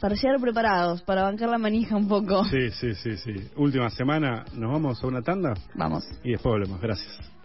para 0.00 0.14
llegar 0.14 0.40
preparados, 0.40 1.02
para 1.02 1.24
bancar 1.24 1.50
la 1.50 1.58
manija 1.58 1.94
un 1.94 2.08
poco. 2.08 2.44
Sí, 2.46 2.70
sí, 2.70 2.94
sí, 2.94 3.18
sí. 3.18 3.34
Última 3.56 3.90
semana, 3.90 4.46
¿nos 4.54 4.72
vamos 4.72 5.04
a 5.04 5.06
una 5.06 5.20
tanda? 5.20 5.52
Vamos. 5.74 6.04
Y 6.24 6.30
después 6.30 6.54
volvemos, 6.54 6.80
gracias. 6.80 7.37